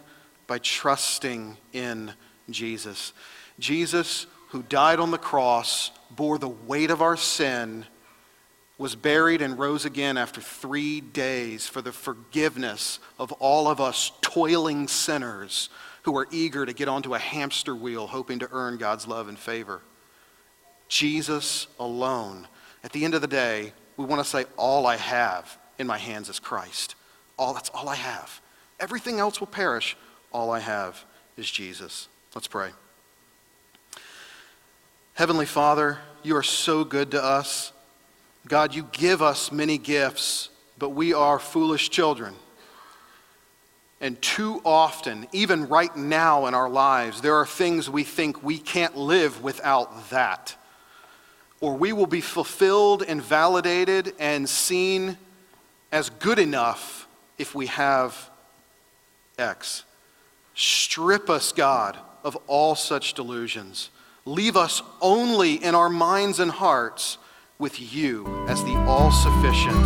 By 0.47 0.59
trusting 0.59 1.57
in 1.73 2.13
Jesus. 2.51 3.13
Jesus, 3.59 4.27
who 4.49 4.63
died 4.63 5.01
on 5.01 5.11
the 5.11 5.19
cross, 5.19 5.91
bore 6.11 6.39
the 6.39 6.49
weight 6.49 6.91
of 6.91 7.01
our 7.01 7.17
sin 7.17 7.87
was 8.77 8.97
buried 8.97 9.41
and 9.41 9.59
rose 9.59 9.85
again 9.85 10.17
after 10.17 10.41
three 10.41 11.01
days 11.01 11.67
for 11.67 11.81
the 11.81 11.93
forgiveness 11.93 12.99
of 13.19 13.31
all 13.33 13.69
of 13.69 13.81
us 13.81 14.11
toiling 14.21 14.89
sinners 14.89 15.69
who 16.03 16.17
are 16.17 16.27
eager 16.33 16.67
to 16.67 16.73
get 16.73 16.89
onto 16.89 17.15
a 17.15 17.19
hamster 17.19 17.75
wheel 17.75 18.07
hoping 18.07 18.41
to 18.41 18.49
earn 18.51 18.77
God's 18.77 19.07
love 19.07 19.29
and 19.29 19.39
favor. 19.39 19.81
Jesus 20.89 21.67
alone. 21.79 22.49
At 22.83 22.93
the 22.93 23.05
end 23.05 23.15
of 23.15 23.21
the 23.21 23.29
day, 23.29 23.73
we 23.97 24.05
want 24.05 24.23
to 24.23 24.29
say, 24.29 24.45
All 24.57 24.87
I 24.87 24.97
have 24.97 25.59
in 25.79 25.87
my 25.87 25.99
hands 25.99 26.29
is 26.29 26.39
Christ. 26.39 26.95
All, 27.39 27.55
that's 27.55 27.71
all 27.71 27.89
I 27.89 27.97
have. 27.97 28.41
Everything 28.81 29.19
else 29.19 29.41
will 29.41 29.47
perish. 29.47 29.97
All 30.33 30.51
I 30.51 30.61
have 30.61 31.05
is 31.37 31.51
Jesus. 31.51 32.09
Let's 32.35 32.47
pray. 32.47 32.71
Heavenly 35.15 35.47
Father, 35.47 35.99
you 36.23 36.37
are 36.37 36.43
so 36.43 36.85
good 36.85 37.13
to 37.13 37.23
us. 37.23 37.73
God, 38.49 38.75
you 38.75 38.89
give 38.93 39.23
us 39.23 39.53
many 39.53 39.79
gifts, 39.79 40.51
but 40.79 40.91
we 40.91 41.15
are 41.15 41.39
foolish 41.39 41.89
children. 41.89 42.35
And 44.01 44.21
too 44.21 44.61
often, 44.65 45.27
even 45.33 45.69
right 45.69 45.95
now 45.97 46.47
in 46.47 46.55
our 46.55 46.69
lives, 46.69 47.21
there 47.21 47.37
are 47.37 47.47
things 47.47 47.89
we 47.89 48.05
think 48.05 48.43
we 48.43 48.59
can't 48.59 48.97
live 48.97 49.43
without 49.43 50.11
that. 50.11 50.57
Or 51.61 51.75
we 51.75 51.93
will 51.93 52.07
be 52.07 52.21
fulfilled 52.21 53.03
and 53.07 53.23
validated 53.23 54.15
and 54.19 54.49
seen 54.49 55.17
as 55.93 56.11
good 56.11 56.39
enough 56.39 57.07
if 57.39 57.55
we 57.55 57.67
have 57.67 58.31
X. 59.39 59.85
Strip 60.55 61.31
us, 61.31 61.53
God, 61.53 61.99
of 62.23 62.37
all 62.47 62.75
such 62.75 63.15
delusions. 63.15 63.91
Leave 64.25 64.57
us 64.57 64.83
only 65.01 65.55
in 65.63 65.75
our 65.75 65.91
minds 65.91 66.41
and 66.41 66.51
hearts 66.51 67.19
with 67.59 67.81
you 67.95 68.27
as 68.49 68.63
the 68.65 68.77
all 68.87 69.11
sufficient 69.11 69.85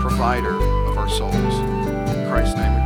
provider 0.00 0.54
of 0.88 0.98
our 0.98 1.08
souls. 1.08 1.34
In 1.34 2.28
Christ's 2.28 2.56
name. 2.56 2.85